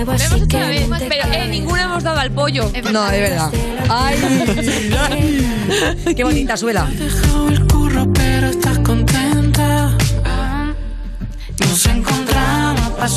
[0.01, 2.73] Lo hemos así hecho que una vez, vente pero en ninguna hemos dado al pollo.
[2.91, 3.51] No, de verdad.
[3.91, 4.17] Ay,
[6.17, 6.87] qué bonita suela.
[6.87, 9.95] Dejado el curro, pero estás contenta.
[11.59, 11.90] Nos encontramos pasado.
[13.01, 13.09] Por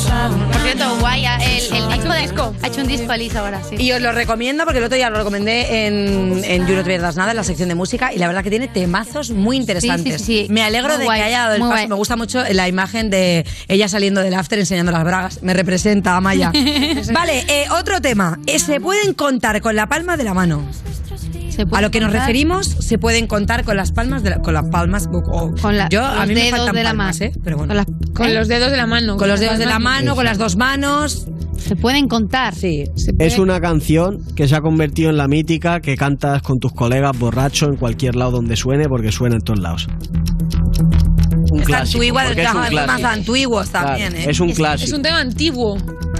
[0.62, 3.76] cierto, guay, el, el disco, de, ha hecho un disco Alice ahora, sí.
[3.78, 6.84] Y os lo recomiendo porque el otro día lo recomendé en, en You No Te
[6.86, 10.22] Pierdas Nada, en la sección de música, y la verdad que tiene temazos muy interesantes.
[10.22, 10.52] Sí, sí, sí.
[10.52, 11.70] Me alegro Muy de guay, que haya dado el paso.
[11.72, 11.88] guay.
[11.88, 15.42] Me gusta mucho la imagen de ella saliendo del after enseñando las bragas.
[15.42, 16.50] Me representa, Amaya.
[17.12, 18.38] vale, eh, otro tema.
[18.46, 20.64] Eh, se pueden contar con la palma de la mano.
[21.72, 22.22] A lo que nos contar.
[22.26, 26.04] referimos, se pueden contar con las palmas de la- con las palmas Con la- yo
[26.04, 27.30] a mí me faltan de la palmas, mano.
[27.30, 27.38] ¿eh?
[27.44, 27.68] Pero bueno.
[27.70, 28.34] Con las- Con ¿Eh?
[28.34, 29.16] los dedos de la mano.
[29.16, 31.26] Con los dedos de la mano, con las dos manos.
[31.58, 32.54] Se pueden contar.
[32.54, 32.84] Sí.
[33.18, 37.18] Es una canción que se ha convertido en la mítica que cantas con tus colegas
[37.18, 39.86] borracho en cualquier lado donde suene porque suena en todos lados.
[41.50, 41.98] Un Es clásico.
[42.00, 43.08] antigua, de es un los temas clásico.
[43.08, 44.30] antiguos también, Claro, ¿eh?
[44.30, 44.86] es un clásico.
[44.88, 45.76] Es un tema antiguo.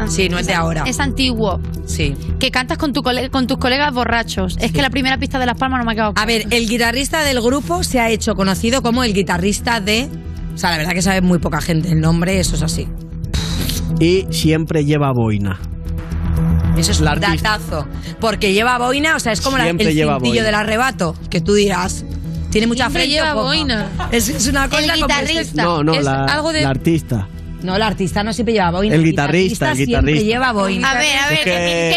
[0.09, 0.85] Sí, no es de ahora.
[0.87, 1.61] Es antiguo.
[1.87, 2.15] Sí.
[2.39, 4.57] Que cantas con, tu cole- con tus colegas borrachos.
[4.61, 6.69] Es que la primera pista de Las Palmas no me ha quedado A ver, el
[6.69, 10.09] guitarrista del grupo se ha hecho conocido como el guitarrista de...
[10.55, 12.89] O sea, la verdad que sabe muy poca gente el nombre, eso es así.
[14.01, 15.59] Y siempre lleva boina.
[16.77, 17.51] Eso es La un artista.
[17.59, 17.87] datazo.
[18.21, 20.43] Porque lleva boina, o sea, es como la- el lleva cintillo boina.
[20.45, 22.05] del arrebato, que tú dirás.
[22.51, 23.09] Tiene mucha frente.
[23.11, 23.89] lleva boina.
[24.13, 25.09] Es, es una cosa como-
[25.65, 27.29] No, no, Es la, algo de- la artista.
[27.65, 28.95] No, el artista no siempre lleva boina.
[28.95, 30.25] El guitarrista, el siempre guitarrista.
[30.27, 30.91] lleva boina.
[30.91, 31.39] A ver, a ver.
[31.39, 31.45] Es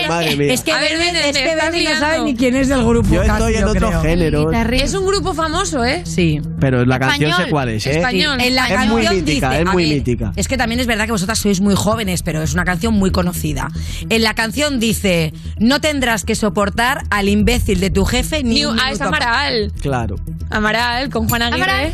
[0.02, 0.54] que, madre mía.
[0.54, 3.10] Es que A ver, es que no sabe ni quién es del grupo.
[3.14, 4.02] Yo casi, estoy en yo otro creo.
[4.02, 4.52] género.
[4.72, 6.02] Es un grupo famoso, ¿eh?
[6.06, 6.42] Sí.
[6.60, 7.46] Pero la canción Español.
[7.46, 7.98] sé cuál es, ¿eh?
[7.98, 8.40] Español.
[8.42, 10.32] En la Es canción muy mítica, dice- es muy ver, mítica.
[10.36, 13.12] Es que también es verdad que vosotras sois muy jóvenes, pero es una canción muy
[13.12, 13.68] conocida.
[14.10, 18.66] En la canción dice: No tendrás que soportar al imbécil de tu jefe ni Ni-
[18.66, 19.22] un ah, es minuto más".
[19.22, 19.72] Amaral.
[19.82, 20.16] Claro.
[20.50, 21.64] Amaral con Juan Aguirre.
[21.64, 21.94] Amaral.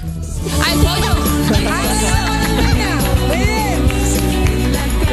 [0.62, 1.14] ¡Ah, el pollo!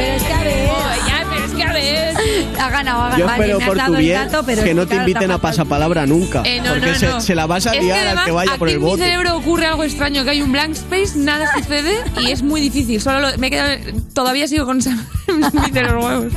[0.01, 0.67] Pero es que a ver.
[1.07, 2.15] Ya, pero es que a ver.
[2.59, 3.41] Ha ganado, ha Yo ganado.
[3.43, 5.01] espero me has por dado tu el bien dato, pero que es no te claro,
[5.09, 6.43] inviten te a pasapalabra nunca.
[6.45, 7.21] Eh, no, porque no, se, no.
[7.21, 8.83] se la vas a Es que liar al además, que vaya por aquí el en
[8.85, 9.03] mi bote.
[9.03, 13.01] cerebro ocurre algo extraño, que hay un blank space, nada sucede y es muy difícil.
[13.01, 13.65] Solo lo- me quedo,
[14.13, 14.91] todavía sigo con esa
[15.71, 16.33] de los huevos.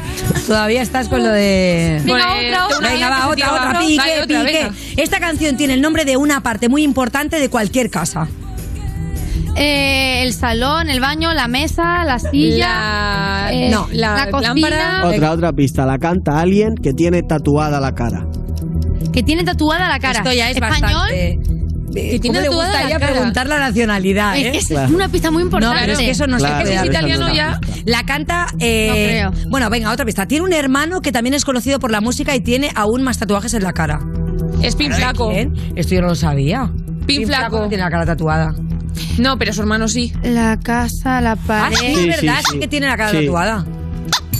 [0.46, 2.00] Todavía estás con lo de.
[2.04, 4.42] Venga, Pues, otra, una Venga, va, otra, otra, pique, otra, pique.
[4.62, 4.74] venga.
[4.96, 8.28] Esta canción tiene el nombre de una parte muy importante de cualquier casa.
[9.56, 12.68] Eh, el salón, el baño, la mesa, la silla.
[12.68, 14.52] La- eh, no, la cocina.
[14.54, 15.02] lámpara.
[15.06, 15.86] Otra, otra pista.
[15.86, 18.26] La canta alguien que tiene tatuada la cara.
[19.12, 20.18] Que tiene tatuada la cara.
[20.18, 20.80] Esto ya es Español.
[20.92, 21.38] bastante.
[21.94, 23.12] Que tiene ¿Cómo le tatuada gustaría la cara?
[23.12, 24.36] preguntar la nacionalidad?
[24.36, 24.50] Es ¿eh?
[24.50, 24.92] que es Claro.
[24.94, 25.76] una pista muy No, importante.
[25.80, 27.50] pero es que eso no Claro, se que si puede es italiano ya.
[27.52, 28.46] no La canta.
[28.58, 28.88] eh,
[29.30, 29.48] No creo.
[29.50, 30.26] Bueno, venga, otra pista.
[30.26, 33.54] Tiene un hermano que también es conocido por la música y tiene aún más tatuajes
[33.54, 34.00] en la cara.
[34.60, 35.28] Es Pin Flaco.
[35.30, 35.54] ¿Quién?
[35.76, 36.68] Esto yo no lo sabía.
[37.06, 37.60] Pin Flaco.
[37.60, 38.52] no tiene la cara tatuada.
[39.18, 40.12] No, pero su hermano sí.
[40.22, 41.76] La casa, la Ah, pared.
[41.76, 42.58] sí, Sí, es verdad, sí, sí sí.
[42.60, 43.20] que tiene la cara Sí.
[43.24, 43.64] tatuada.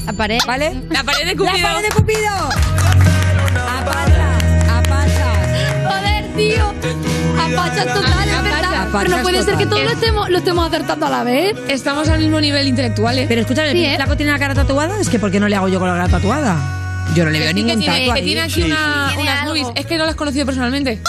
[0.06, 0.38] La pared.
[0.46, 0.82] ¿Vale?
[0.90, 1.66] La pared de ¡La Cupido.
[1.68, 2.30] pared de Cupido!
[3.68, 4.68] ¡A patas!
[4.70, 5.88] ¡A patas!
[5.88, 6.74] Joder, tío.
[7.40, 8.74] Apachas total, es verdad.
[8.82, 11.56] Apachas Pero no puede ser que todos lo estemos, lo estemos acertando a la vez.
[11.68, 13.26] Estamos al mismo nivel intelectual, ¿eh?
[13.28, 13.96] Pero escúchame, Sí, ¿el ¿eh?
[13.96, 15.00] flaco tiene la cara tatuada?
[15.00, 16.56] Es que ¿por qué no le hago yo con la cara tatuada?
[17.14, 19.20] Yo no le veo ningún tiene, tatu que tiene aquí Sí, una, sí.
[19.20, 19.68] unas movies.
[19.74, 21.00] Es que no lo has conocido personalmente.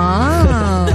[0.00, 0.86] Ah.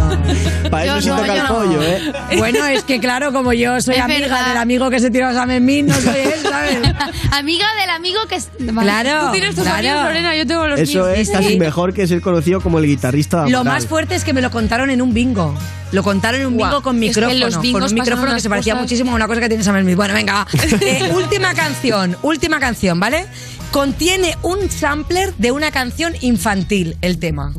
[0.71, 1.49] Para eso Yo sí no, toca el no.
[1.49, 2.13] pollo, ¿eh?
[2.37, 4.47] Bueno, es que claro, como yo soy Es amiga verdad.
[4.47, 6.77] del amigo que se tiró a Sam Smith, no soy él, ¿sabes?
[7.31, 8.37] Amiga del amigo que.
[8.71, 8.89] Vale.
[8.89, 9.77] Claro, Tú tienes tus claro.
[9.79, 11.17] amigos, Lorena, yo tengo los Eso míos.
[11.17, 14.33] es casi mejor que ser conocido como el guitarrista de Lo más fuerte es que
[14.33, 15.53] me lo contaron en un bingo.
[15.91, 17.71] Lo contaron en un bingo con es que micrófono.
[17.73, 18.83] con un micrófono que se parecía cosas.
[18.83, 19.95] muchísimo a una cosa que tiene Sam Smith.
[19.95, 20.47] Bueno, venga, va.
[20.81, 23.25] Eh, última canción, última canción, ¿vale?
[23.71, 27.53] Contiene un sampler de una canción infantil, el tema.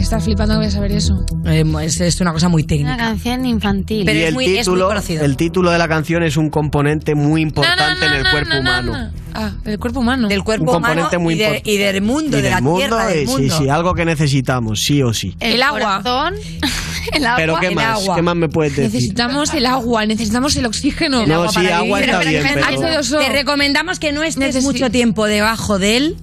[0.00, 1.24] Estás flipando que voy a saber eso.
[1.44, 2.96] Eh, es, es una cosa muy Una técnica.
[2.96, 4.04] canción infantil.
[4.06, 5.24] Pero y es el muy- es muy título, conocido.
[5.24, 9.10] el título de la canción es un componente muy importante en el cuerpo humano.
[9.34, 10.26] Ah, el cuerpo humano.
[10.28, 12.60] Del Un cuerpo humano componente muy y, de- y del mundo, Y de del la
[12.60, 13.42] mundo, tierra, del eh, mundo.
[13.42, 15.36] Sí, sí, algo que necesitamos, sí o sí.
[15.38, 15.78] El, El agua.
[16.02, 16.34] corazón,
[17.14, 17.36] el agua.
[17.36, 18.00] Pero ¿qué el más?
[18.00, 18.16] agua.
[18.16, 18.92] ¿Qué más me puedes decir?
[18.94, 21.26] Necesitamos el agua, necesitamos el oxígeno.
[21.26, 22.10] No, agua sí, para agua vivir.
[22.14, 23.00] está bien, Pero pero...
[23.02, 23.18] H2O.
[23.26, 26.16] Te recomendamos que no estés mucho tiempo debajo de él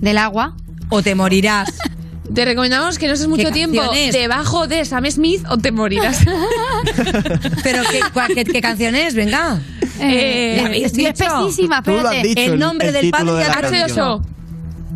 [0.00, 0.56] Del agua.
[0.88, 1.70] o te morirás.
[2.32, 4.12] Te recomendamos que no estés mucho ¿Qué tiempo es?
[4.14, 6.18] debajo de Sam Smith o te morirás.
[7.62, 9.14] Pero ¿qué, cua- qué, qué canción es?
[9.14, 9.60] Venga.
[10.00, 11.24] Eh, has espérate.
[12.22, 13.88] dicho, El nombre del padre de la el canción.
[13.88, 14.22] H2O.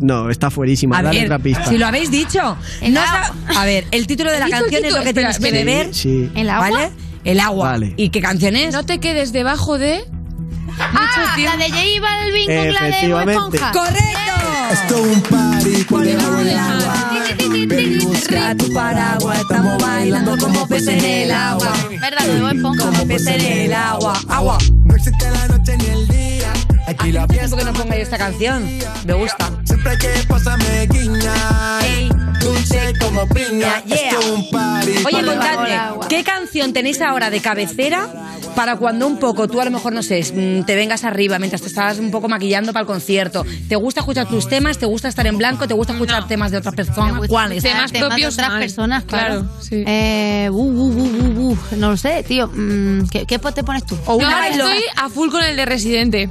[0.01, 0.97] No, está fuerísima.
[0.97, 1.65] A Dale ver, otra pista.
[1.65, 2.57] si lo habéis dicho.
[2.89, 3.01] No
[3.55, 5.93] a ver, el título de la canción es lo que tienes que beber.
[5.93, 6.29] Sí.
[6.35, 6.69] ¿El agua?
[6.69, 6.89] ¿Vale?
[7.25, 7.71] El agua.
[7.71, 7.93] Vale.
[7.97, 8.73] ¿Y qué canción es?
[8.73, 10.03] No te quedes debajo de.
[10.79, 13.29] Ah, la de J Balvin con la de Bob.
[13.29, 13.71] Esponja.
[13.71, 14.19] ¡Correcto!
[14.71, 16.93] Esto es un party por debajo del agua.
[18.03, 21.73] Busca tu paraguas, estamos bailando como peces en el agua.
[21.89, 22.85] Verdad, de Bob Esponja.
[22.85, 24.13] Como peces en el agua.
[24.29, 24.57] Agua.
[24.85, 26.53] No existe la noche ni el día.
[26.87, 28.79] Aquí la fiesta tiempo que no ponga yo esta canción.
[29.05, 29.51] Me gusta.
[29.65, 31.79] Siempre que pasa me guiña.
[31.83, 32.09] Ey.
[32.69, 33.83] Dulce como piña.
[33.85, 33.95] Yeah.
[33.95, 34.91] Esto es un party.
[35.05, 36.07] Oye, contadme.
[36.07, 38.07] ¿qué canción tenéis ahora de cabecera
[38.55, 41.61] para cuando un poco tú a lo mejor, no sé, mm, te vengas arriba mientras
[41.61, 43.45] te estás un poco maquillando para el concierto?
[43.67, 44.77] ¿Te gusta escuchar tus temas?
[44.77, 45.67] ¿Te gusta estar en blanco?
[45.67, 47.27] ¿Te gusta escuchar temas de otras personas?
[47.27, 47.63] ¿Cuáles?
[47.63, 48.59] Temas de otras mal.
[48.59, 49.41] personas, claro.
[49.41, 49.83] Claro, sí.
[49.85, 52.47] Eh, uh, uh, uh, uh, uh, no lo sé, tío.
[52.47, 53.97] Mm, ¿qué, ¿Qué te pones tú?
[54.05, 56.29] Yo ahora estoy a full con el de Residente.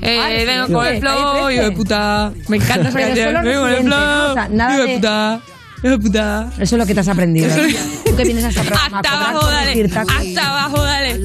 [0.00, 0.72] Eh, vengo sí.
[0.72, 1.76] con el flow, ¿Calle hijo de 13?
[1.76, 2.32] puta.
[2.48, 3.32] Me encanta esa canción.
[3.34, 3.40] ¿no?
[3.40, 5.40] O hijo de de- puta.
[6.00, 6.50] Puta.
[6.58, 7.50] Eso es lo que te has aprendido.
[8.06, 8.98] Tú que vienes a programa.
[9.00, 9.84] Hasta abajo, dale.
[9.84, 11.20] Hasta abajo, dale.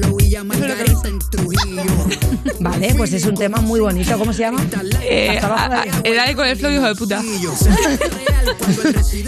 [2.60, 4.18] Vale, pues es un tema muy bonito.
[4.18, 4.62] ¿Cómo se llama?
[5.02, 5.90] Eh, Hasta abajo, dale.
[5.90, 7.22] a- eh, dale con el flow, hijo de puta.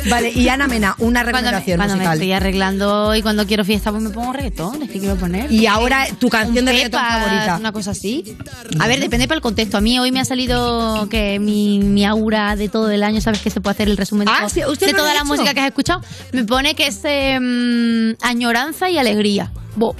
[0.08, 3.64] Vale, y Ana Mena, una Cuando, me- recomendación cuando me estoy arreglando y cuando quiero
[3.64, 4.82] fiesta, pues me pongo reggaetón.
[4.82, 5.50] Es que quiero poner.
[5.50, 7.56] Y ahora, tu canción de reggaetón favorita.
[7.58, 8.36] Una cosa así.
[8.78, 9.76] A ver, depende para el contexto.
[9.78, 13.40] A mí hoy me ha salido que mi, mi aura de todo el año, ¿sabes
[13.40, 15.20] que se puede hacer el resumen de, Ah, todo- sí, ¿usted de no lo toda
[15.20, 16.02] ha la música que has escuchado?
[16.32, 19.50] Me pone que es eh, mm, añoranza y alegría.
[19.76, 19.94] Bo.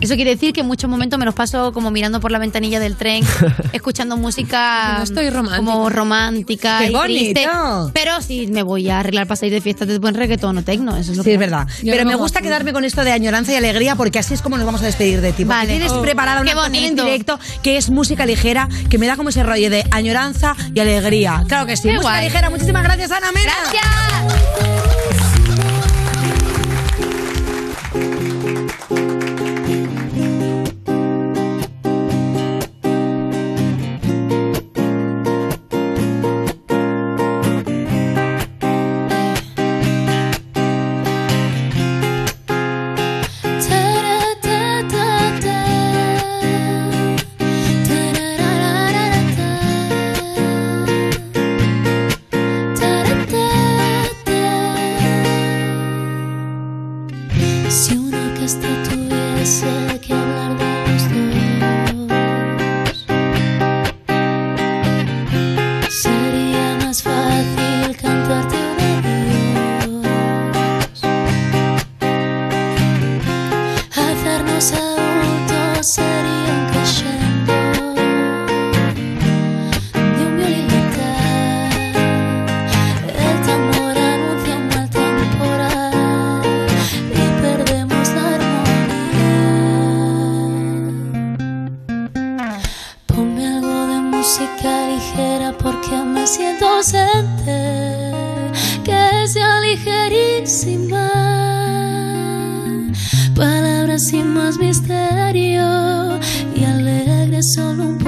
[0.00, 2.78] Eso quiere decir que en muchos momentos me los paso como mirando por la ventanilla
[2.78, 3.24] del tren,
[3.72, 5.56] escuchando música No estoy romántica.
[5.72, 7.46] como romántica ¡Qué y triste.
[7.48, 7.90] bonito!
[7.94, 10.96] Pero si me voy a arreglar para salir de fiesta, te pones reggaetón o tecno.
[10.96, 11.66] Eso es lo Sí, que es verdad.
[11.82, 14.42] Yo Pero no me gusta quedarme con esto de añoranza y alegría porque así es
[14.42, 15.44] como nos vamos a despedir de ti.
[15.44, 15.68] Porque Vale.
[15.70, 17.04] tienes Oh, preparada una qué actuación en bonito.
[17.04, 21.42] directo que es música ligera, que me da como ese rollo de añoranza y alegría.
[21.48, 21.84] Claro que sí.
[21.88, 22.24] Qué música guay.
[22.26, 22.50] ligera.
[22.50, 23.52] Muchísimas gracias, Ana Mena.
[23.72, 24.95] Gracias.
[103.36, 106.18] Palabras sin más misterio
[106.54, 107.98] y alegre solo un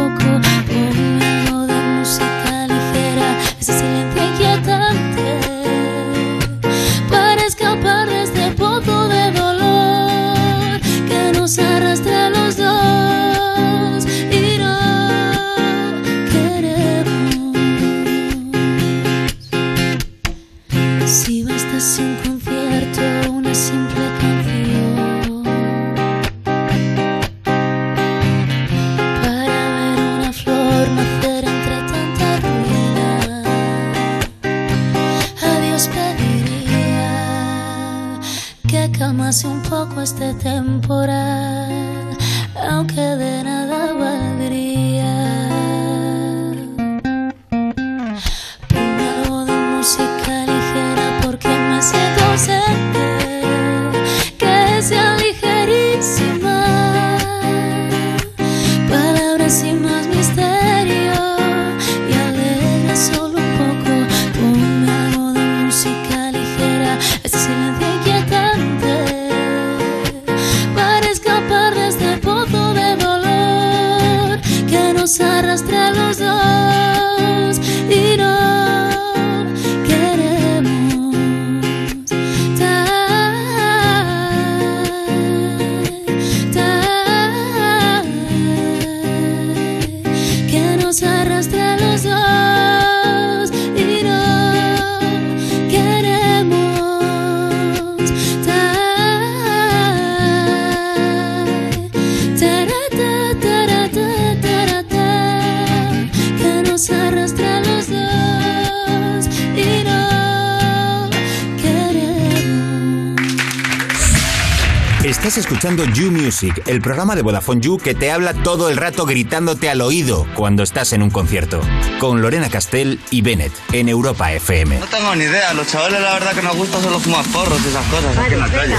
[115.28, 119.04] Estás escuchando You Music, el programa de Vodafone You que te habla todo el rato
[119.04, 121.60] gritándote al oído cuando estás en un concierto.
[122.00, 124.78] Con Lorena Castell y Bennett en Europa FM.
[124.78, 127.68] No tengo ni idea, los chavales la verdad que nos gusta solo fumar porros y
[127.68, 128.74] esas cosas aquí en la calle.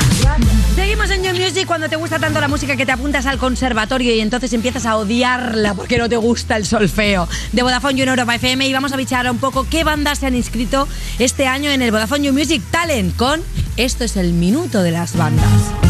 [0.73, 4.15] Seguimos en New Music cuando te gusta tanto la música que te apuntas al conservatorio
[4.15, 7.29] y entonces empiezas a odiarla porque no te gusta el solfeo.
[7.51, 10.25] De Vodafone You en Europa FM y vamos a bichar un poco qué bandas se
[10.25, 10.87] han inscrito
[11.19, 13.39] este año en el Vodafone You Music Talent con
[13.77, 15.88] Esto es el minuto de las bandas.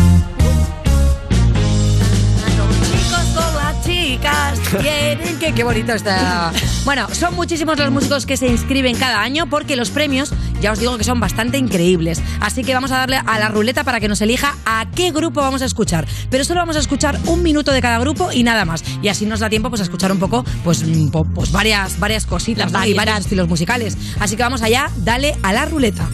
[4.77, 6.51] Quieren que qué bonito está.
[6.85, 10.79] Bueno, son muchísimos los músicos que se inscriben cada año porque los premios, ya os
[10.79, 12.21] digo que son bastante increíbles.
[12.39, 15.41] Así que vamos a darle a la ruleta para que nos elija a qué grupo
[15.41, 16.07] vamos a escuchar.
[16.29, 18.83] Pero solo vamos a escuchar un minuto de cada grupo y nada más.
[19.01, 22.25] Y así nos da tiempo pues a escuchar un poco pues, mm, pues varias varias
[22.25, 22.85] cositas ¿no?
[22.85, 23.97] y varios estilos musicales.
[24.19, 26.07] Así que vamos allá, dale a la ruleta.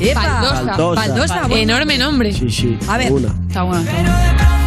[0.00, 0.22] ¡Epa!
[0.22, 0.64] Baldosa.
[0.64, 1.08] Baldosa.
[1.08, 1.56] Baldosa, bueno.
[1.56, 2.32] Enorme nombre.
[2.32, 2.78] Sí, sí.
[2.88, 3.12] A ver.
[3.12, 3.28] Una.
[3.48, 3.82] Está bueno.
[3.82, 4.63] está bueno.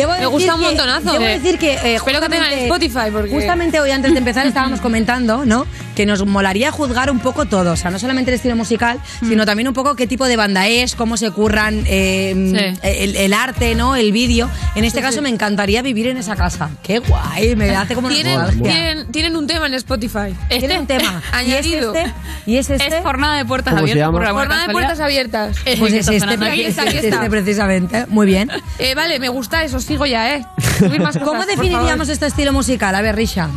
[0.00, 1.12] Debo Me gusta un que- montonazo.
[1.12, 1.72] Debo decir que.
[1.74, 5.66] eh, espero que tengan en Spotify, porque- Justamente hoy, antes de empezar, estábamos comentando, ¿no?
[5.94, 7.72] Que nos molaría juzgar un poco todo.
[7.72, 9.28] O sea, no solamente el estilo musical, Mm.
[9.28, 12.80] sino también un poco qué tipo de banda es, cómo se curran eh, Sí.
[12.82, 13.96] el, el arte, ¿no?
[13.96, 14.48] El vídeo.
[14.74, 15.20] En este Sí, caso, sí.
[15.22, 16.70] me encantaría vivir en esa casa.
[16.82, 17.56] ¡Qué guay!
[17.56, 18.62] Me hace como una Tienen, nostalgia.
[18.72, 20.34] tienen, tienen un tema en Spotify.
[20.48, 21.22] Tienen un tema.
[21.44, 21.94] ¿Y es añadido.
[21.94, 22.12] este?
[22.46, 22.86] ¿Y es este?
[22.98, 24.12] Es jornada de puertas ¿Cómo se abiertas.
[24.12, 25.56] por Jornada de puertas abiertas.
[25.78, 27.28] Pues es este, Aquí está, aquí este, está.
[27.28, 28.06] precisamente.
[28.08, 28.50] Muy bien.
[28.78, 30.46] Eh, vale, me gusta eso, sigo ya, ¿eh?
[30.78, 32.94] Subir más ¿Cómo definiríamos este estilo musical?
[32.94, 33.48] A ver, Risha.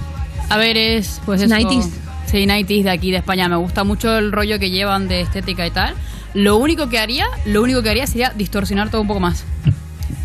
[0.50, 1.54] A ver, es pues eso.
[1.54, 1.90] 90s.
[2.26, 3.50] Sí, 90s de aquí de España.
[3.50, 5.94] Me gusta mucho el rollo que llevan de estética y tal.
[6.34, 9.44] Lo único que haría, lo único que haría sería distorsionar todo un poco más.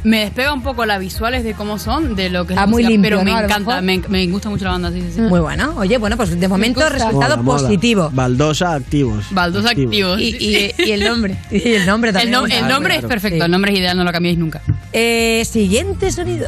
[0.06, 2.66] Me despega un poco las visuales de cómo son, de lo que es Ah, la
[2.68, 5.20] muy música, limpio, pero me encanta, me, me gusta mucho la banda, sí, sí, sí.
[5.22, 5.74] Muy bueno.
[5.76, 7.62] Oye, bueno, pues de momento resultado Mola, mola.
[7.66, 8.10] positivo.
[8.12, 9.26] Baldosa activos.
[9.32, 10.20] Baldos activos.
[10.20, 11.36] Y, y- y el nombre.
[11.50, 12.32] Y el nombre El, también.
[12.32, 13.06] no- el nombre claro.
[13.08, 13.44] es perfecto, Sí.
[13.46, 14.62] el nombre es ideal, no lo cambiéis nunca.
[14.92, 16.46] Eh, siguiente sonido.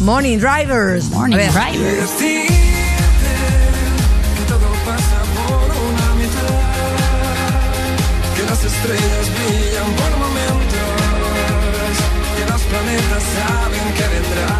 [0.00, 1.10] Morning Drivers.
[1.10, 1.36] Morning.
[1.36, 1.60] Drivers.
[2.18, 2.54] Decirte
[4.36, 6.62] que todo pasa por una mitad,
[8.36, 10.31] que las estrellas brillan por
[12.82, 14.52] planetas saben que vendrá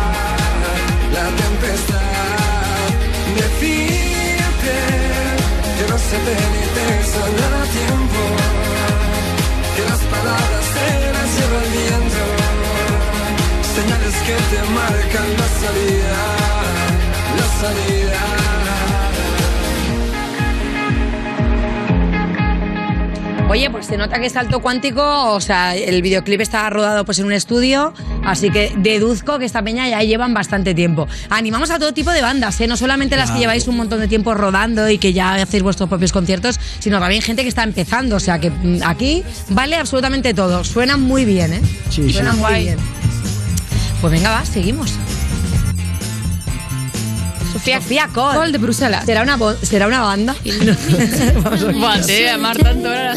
[1.17, 2.89] la tempestad.
[3.37, 4.77] Decirte
[5.77, 8.21] que no se penitencia nada tiempo,
[9.75, 12.25] que las palabras se las lleva el viento.
[13.77, 16.21] Señales que te marcan la salida,
[17.39, 18.52] la salida.
[23.49, 27.19] Oye, pues se nota que es salto cuántico, o sea, el videoclip está rodado pues
[27.19, 27.93] en un estudio,
[28.25, 31.07] así que deduzco que esta peña ya llevan bastante tiempo.
[31.29, 32.67] Animamos a todo tipo de bandas, ¿eh?
[32.67, 35.89] no solamente las que lleváis un montón de tiempo rodando y que ya hacéis vuestros
[35.91, 40.33] propios conciertos, sino también gente que está empezando, o sea que mm, aquí vale absolutamente
[40.33, 41.61] todo, suena muy bien, ¿eh?
[41.91, 42.13] Sí, sí.
[42.15, 42.79] Suena muy bien.
[44.01, 44.95] Pues venga, va, seguimos.
[47.63, 48.37] Sofía, Sofía Cole.
[48.39, 49.05] Cole de Bruselas.
[49.07, 50.35] ¿Será una, bo- ¿será una banda?
[51.75, 53.15] Buah, te debe amar tanto ahora.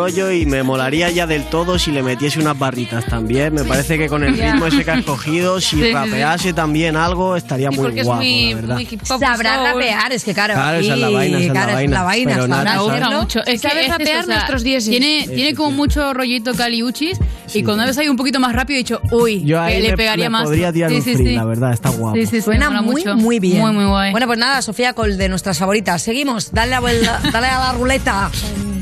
[0.00, 3.54] Rollo y me molaría ya del todo si le metiese unas barritas también.
[3.54, 5.92] Me parece que con el ritmo ese que has cogido, si Sí, sí, sí.
[5.92, 8.74] rapease también algo, estaría Sí, muy guapo, es muy, la verdad.
[8.74, 9.20] muy hip hop.
[9.20, 9.64] Sabrá soul.
[9.66, 10.54] rapear, es que claro.
[10.54, 12.02] Claro, esa es la vaina, esa es la claro, vaina.
[12.02, 13.20] vaina, Pero sabrá hacerlo.
[13.20, 13.40] mucho.
[13.46, 14.90] Es Sabe que es rapear eso, o sea, nuestros dieces.
[14.90, 15.76] Tiene, tiene como sí.
[15.76, 17.18] mucho rollito caliuchis
[17.54, 19.96] y cuando ves ahí un poquito más rápido he dicho, uy, Yo ahí le me,
[19.96, 20.44] pegaría me más.
[20.44, 21.34] podría tirar Sí, un sí, free, sí.
[21.34, 22.16] la verdad, está guapo.
[22.16, 23.16] Sí, sí, sí, Suena muy, mucho.
[23.16, 23.60] muy bien.
[23.60, 24.10] Muy, muy guay.
[24.12, 26.02] Bueno, pues nada, Sofía Col, de nuestras favoritas.
[26.02, 28.30] Seguimos, dale, la vuelta, dale a la ruleta.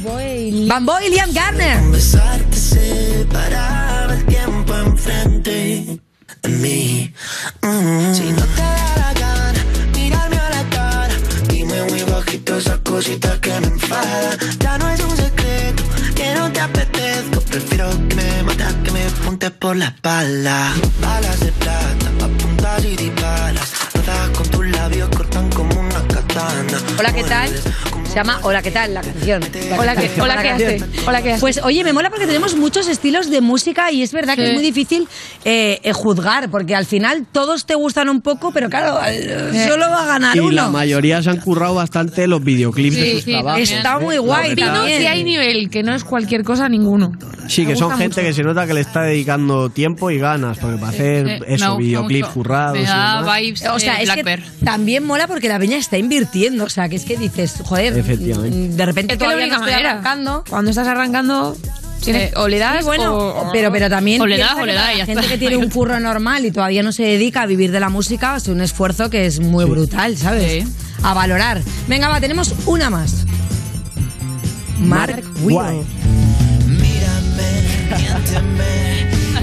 [0.04, 1.78] Bambo y Liam Garner.
[4.10, 6.00] el tiempo enfrente.
[6.44, 7.12] en mí.
[7.62, 8.14] Mm.
[8.14, 11.14] Si no te da la gana, mirarme a la cara.
[11.48, 14.38] Dime muy bajito esas cositas que me enfadan.
[14.60, 15.82] Ya no es un secreto
[16.14, 17.40] que no te apetezco.
[17.40, 20.74] Prefiero que me matas que me apuntes por la espalda.
[21.00, 23.68] Balas de plata, apuntas y disparas.
[23.94, 26.78] Rodas con tus labios cortan como una katana.
[26.98, 27.50] Hola, ¿qué tal?
[28.08, 28.94] Se llama Hola, ¿qué tal?
[28.94, 29.40] La canción.
[29.70, 30.80] La Hola, ¿qué- canción, hola, la ¿qué hace?
[31.06, 31.40] Hola, ¿qué hace?
[31.40, 34.48] Pues oye, me mola porque tenemos muchos estilos de música y es verdad que Sí.
[34.48, 35.06] es muy difícil
[35.44, 39.88] eh, eh, juzgar, porque al final todos te gustan un poco, pero claro, eh, solo
[39.90, 40.50] va a ganar Y uno.
[40.52, 43.60] la mayoría se han currado bastante los videoclips de Sí, sus sí, trabajos.
[43.70, 44.04] Está ¿eh?
[44.04, 44.54] muy guay.
[44.54, 47.12] Vino que hay nivel, que no es cualquier cosa ninguno.
[47.46, 48.22] Sí, que son gente mucho.
[48.22, 52.28] que se nota que le está dedicando tiempo y ganas, porque para hacer eso, videoclips
[52.28, 52.76] currados.
[52.78, 53.40] Me y da demás.
[53.40, 56.64] vibes O sea, de es que también mola porque la peña está invirtiendo.
[56.64, 58.76] O sea, que es que dices, joder, Efectivamente.
[58.76, 59.90] de repente Es que la todavía no estoy manera.
[59.92, 60.44] arrancando.
[60.48, 61.56] Cuando estás arrancando,
[62.02, 64.72] tienes- o le das Sí, bueno, o, pero, pero también O le das o le
[64.72, 65.32] que das la gente está.
[65.32, 68.36] que tiene un curro normal y todavía no se dedica a vivir de la música
[68.36, 70.64] es un esfuerzo que es muy brutal, ¿sabes?
[71.02, 71.60] A valorar.
[71.88, 73.24] Venga, va, tenemos una más.
[74.80, 75.86] Mark White.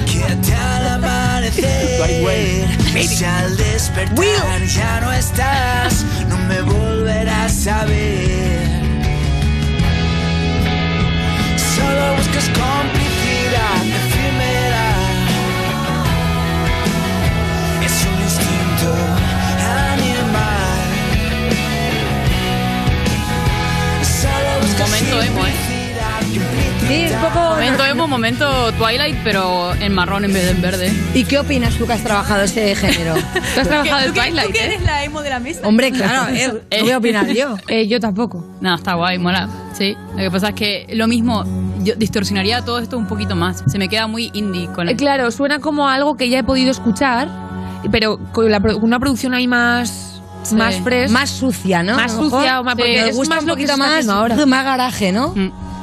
[0.06, 8.45] Que te al amanecer, si al despertar ya no estás, no me volverás a ver.
[11.76, 14.86] Solo buscas complicidad efímera.
[17.84, 18.90] Es un instinto
[19.92, 20.88] animal.
[24.22, 25.56] Solo buscas Momento emo, ¿eh?
[26.88, 27.40] Sí, un poco.
[27.50, 30.94] Momento emo, momento Twilight, pero en marrón en vez de en verde.
[31.16, 33.16] ¿Y qué opinas tú que has trabajado este género?
[33.56, 34.66] Tú has trabajado en ¿Tú que- Twilight, tú que ¿eh?
[34.66, 35.62] eres la emo de la mesa?
[35.68, 37.56] Hombre, claro, ver, ¿qué voy a opinar yo?
[37.68, 38.46] Eh, yo tampoco.
[38.62, 39.50] No, está guay, mola.
[39.74, 39.96] Sí.
[40.12, 41.44] Lo que pasa es que lo mismo,
[41.84, 43.64] yo distorsionaría todo esto un poquito más.
[43.68, 44.98] Se me queda muy indie con Eh, el.
[44.98, 47.28] claro, suena como algo que ya he podido escuchar,
[47.92, 50.22] pero con la una producción ahí más,
[50.54, 51.10] más fresh.
[51.10, 51.96] Más sucia, ¿no?
[51.96, 54.46] Más sucia, o más, porque me es gusta más un lo que está más, ahora.
[54.46, 55.34] más garaje, ¿no?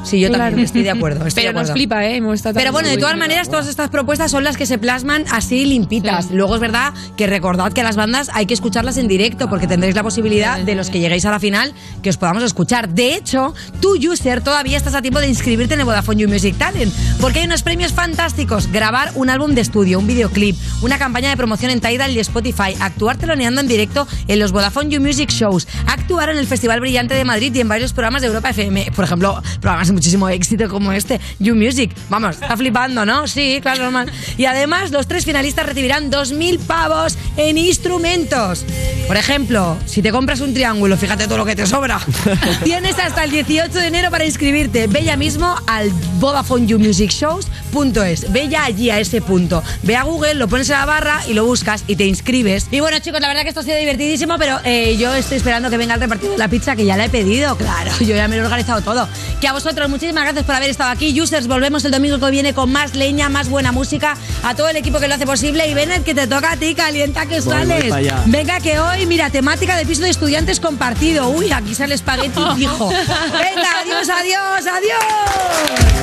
[0.05, 0.45] Sí, yo Claro.
[0.45, 1.27] también estoy de acuerdo.
[1.27, 1.75] estoy de Pero nos acuerdo.
[1.75, 2.17] flipa, ¿eh?
[2.17, 5.65] Hemos Pero bueno, de todas maneras, todas estas propuestas son las que se plasman así
[5.65, 6.31] limpitas.
[6.31, 9.95] Luego es verdad que recordad que las bandas hay que escucharlas en directo porque tendréis
[9.95, 11.73] la posibilidad de los que lleguéis a la final
[12.03, 12.89] que os podamos escuchar.
[12.89, 16.57] De hecho, tú, user, todavía estás a tiempo de inscribirte en el Vodafone You Music
[16.59, 18.71] Talent porque hay unos premios fantásticos.
[18.73, 22.75] Grabar un álbum de estudio, un videoclip, una campaña de promoción en Tidal y Spotify,
[22.81, 27.15] actuar teloneando en directo en los Vodafone You Music Shows, actuar en el Festival Brillante
[27.15, 28.91] de Madrid y en varios programas de Europa FM.
[28.95, 31.93] Por ejemplo, programas de muchísimo éxito como este, You Music.
[32.09, 33.27] Vamos, está flipando, ¿no?
[33.27, 34.11] Sí, claro, normal.
[34.37, 38.65] Y además, los tres finalistas recibirán 2.000 pavos en instrumentos.
[39.07, 42.01] Por ejemplo, si te compras un triángulo, fíjate todo lo que te sobra.
[42.65, 44.87] Tienes hasta el 18 de enero para inscribirte.
[44.87, 45.91] Ve ya mismo al
[46.21, 48.33] VodafoneYouMusicShows.es.
[48.33, 49.63] Ve ya allí a ese punto.
[49.83, 52.69] Ve a Google, lo pones en la barra y lo buscas y te inscribes.
[52.71, 55.71] Y bueno, chicos, la verdad que esto ha sido divertidísimo, pero eh, yo estoy esperando
[55.71, 57.91] que venga el repartido de la pizza, que ya la he pedido, claro.
[58.01, 59.09] Yo ya me lo he organizado todo.
[59.41, 61.21] Que a vosotros, muchísimas gracias por haber estado aquí.
[61.21, 64.17] Users, volvemos el domingo que viene con más leña, más buena música.
[64.43, 65.69] A todo el equipo que lo hace posible.
[65.69, 67.95] Y Bennett, que te toca a ti, calienta que Voy, voy sales.
[68.27, 71.29] Venga, que hoy, mira, temática de piso de estudiantes compartido.
[71.31, 72.89] Uy, aquí sale espagueti fijo.
[72.89, 76.03] Venga, adiós, adiós, adiós.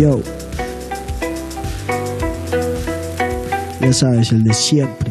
[0.00, 0.20] Yo.
[3.80, 5.10] Ya sabes, el de siempre.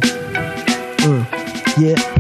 [1.06, 1.24] Uh,
[1.80, 2.13] yeah.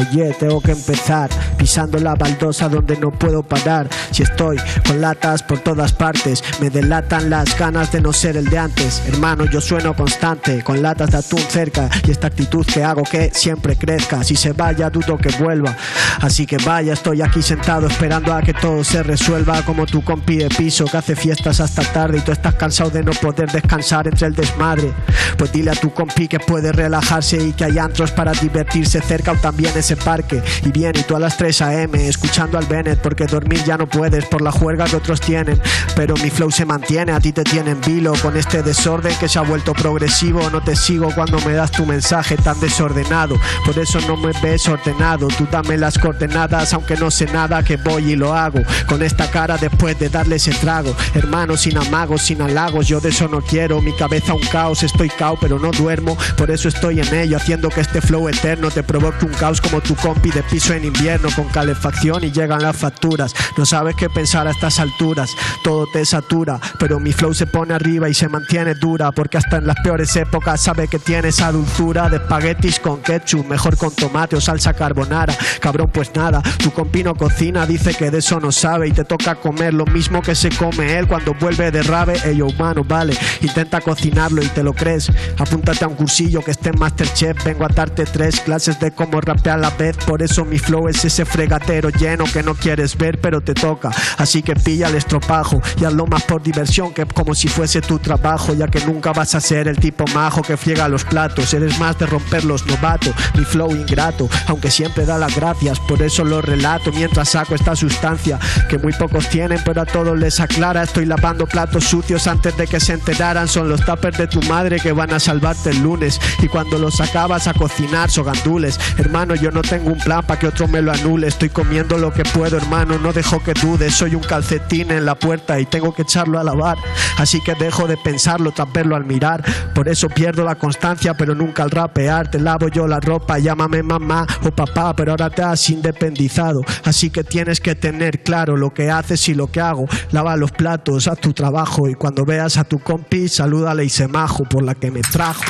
[0.00, 1.28] Oye, tengo que empezar
[1.60, 3.86] pisando la baldosa donde no puedo parar.
[4.12, 4.56] Si estoy
[4.86, 9.02] con latas por todas partes, me delatan las ganas de no ser el de antes.
[9.06, 13.30] Hermano, yo sueno constante, con latas de atún cerca y esta actitud que hago que
[13.34, 14.24] siempre crezca.
[14.24, 15.76] Si se vaya, dudo que vuelva.
[16.22, 20.38] Así que vaya, estoy aquí sentado esperando a que todo se resuelva como tu compi
[20.38, 24.08] de piso que hace fiestas hasta tarde y tú estás cansado de no poder descansar
[24.08, 24.94] entre el desmadre.
[25.36, 29.32] Pues dile a tu compi que puede relajarse y que hay antros para divertirse cerca
[29.32, 30.42] o también ese parque.
[30.64, 32.06] Y bien, y tú a las 3 a.m.
[32.06, 35.60] escuchando al Bennett porque dormir ya no puedes por la juerga que otros tienen.
[35.96, 39.40] Pero mi flow se mantiene, a ti te tienen vilo con este desorden que se
[39.40, 40.48] ha vuelto progresivo.
[40.50, 43.34] No te sigo cuando me das tu mensaje tan desordenado.
[43.66, 45.26] Por eso no me ves ordenado.
[45.26, 48.60] Tú dame las coordenadas, aunque no sé nada que voy y lo hago.
[48.88, 50.94] Con esta cara después de darle ese trago.
[51.14, 53.80] Hermano, sin amagos, sin halagos, yo de eso no quiero.
[53.82, 56.16] Mi cabeza un caos, estoy cao, pero no duermo.
[56.36, 59.80] Por eso estoy en ello, haciendo que este flow eterno te provoque un caos como
[59.80, 61.28] tu compi de piso en invierno.
[61.40, 63.34] Con calefacción y llegan las facturas.
[63.56, 65.30] No sabes qué pensar a estas alturas,
[65.64, 69.56] todo te satura, pero mi flow se pone arriba y se mantiene dura, porque hasta
[69.56, 73.94] en las peores épocas sabe que tiene esa dulzura de espaguetis con ketchup, mejor con
[73.94, 75.34] tomate o salsa carbonara.
[75.60, 79.36] Cabrón, pues nada, tu compino cocina, dice que de eso no sabe y te toca
[79.36, 82.20] comer lo mismo que se come él cuando vuelve de rave.
[82.26, 85.10] Ello humano, vale, intenta cocinarlo y te lo crees.
[85.38, 89.22] Apúntate a un cursillo que esté en Masterchef, vengo a darte tres clases de cómo
[89.22, 93.20] rapear la vez, por eso mi flow es ese fregatero lleno que no quieres ver,
[93.20, 93.90] pero te toca.
[94.18, 97.98] Así que pilla el estropajo y hazlo más por diversión que como si fuese tu
[97.98, 101.54] trabajo, ya que nunca vas a ser el tipo majo que friega los platos.
[101.54, 106.02] Eres más de romper los novatos, mi flow ingrato, aunque siempre da las gracias, por
[106.02, 110.40] eso lo relato mientras saco esta sustancia que muy pocos tienen, pero a todos les
[110.40, 110.82] aclara.
[110.82, 113.48] Estoy lavando platos sucios antes de que se enteraran.
[113.48, 116.20] Son los tuppers de tu madre que van a salvarte el lunes.
[116.40, 118.78] Y cuando los acabas a cocinar, son gandules.
[118.98, 121.19] Hermano, yo no tengo un plan para que otro me lo anule.
[121.24, 122.98] Estoy comiendo lo que puedo, hermano.
[122.98, 123.94] No dejo que dudes.
[123.94, 126.78] Soy un calcetín en la puerta y tengo que echarlo a lavar.
[127.18, 129.44] Así que dejo de pensarlo tras verlo al mirar.
[129.74, 132.30] Por eso pierdo la constancia, pero nunca al rapear.
[132.30, 136.62] Te lavo yo la ropa, llámame mamá o papá, pero ahora te has independizado.
[136.84, 139.86] Así que tienes que tener claro lo que haces y lo que hago.
[140.12, 144.08] Lava los platos, haz tu trabajo y cuando veas a tu compi, salúdale y se
[144.08, 145.42] majo por la que me trajo.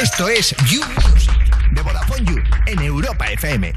[0.00, 0.80] Esto es You
[1.72, 3.72] de Vodafone You en Europa FM.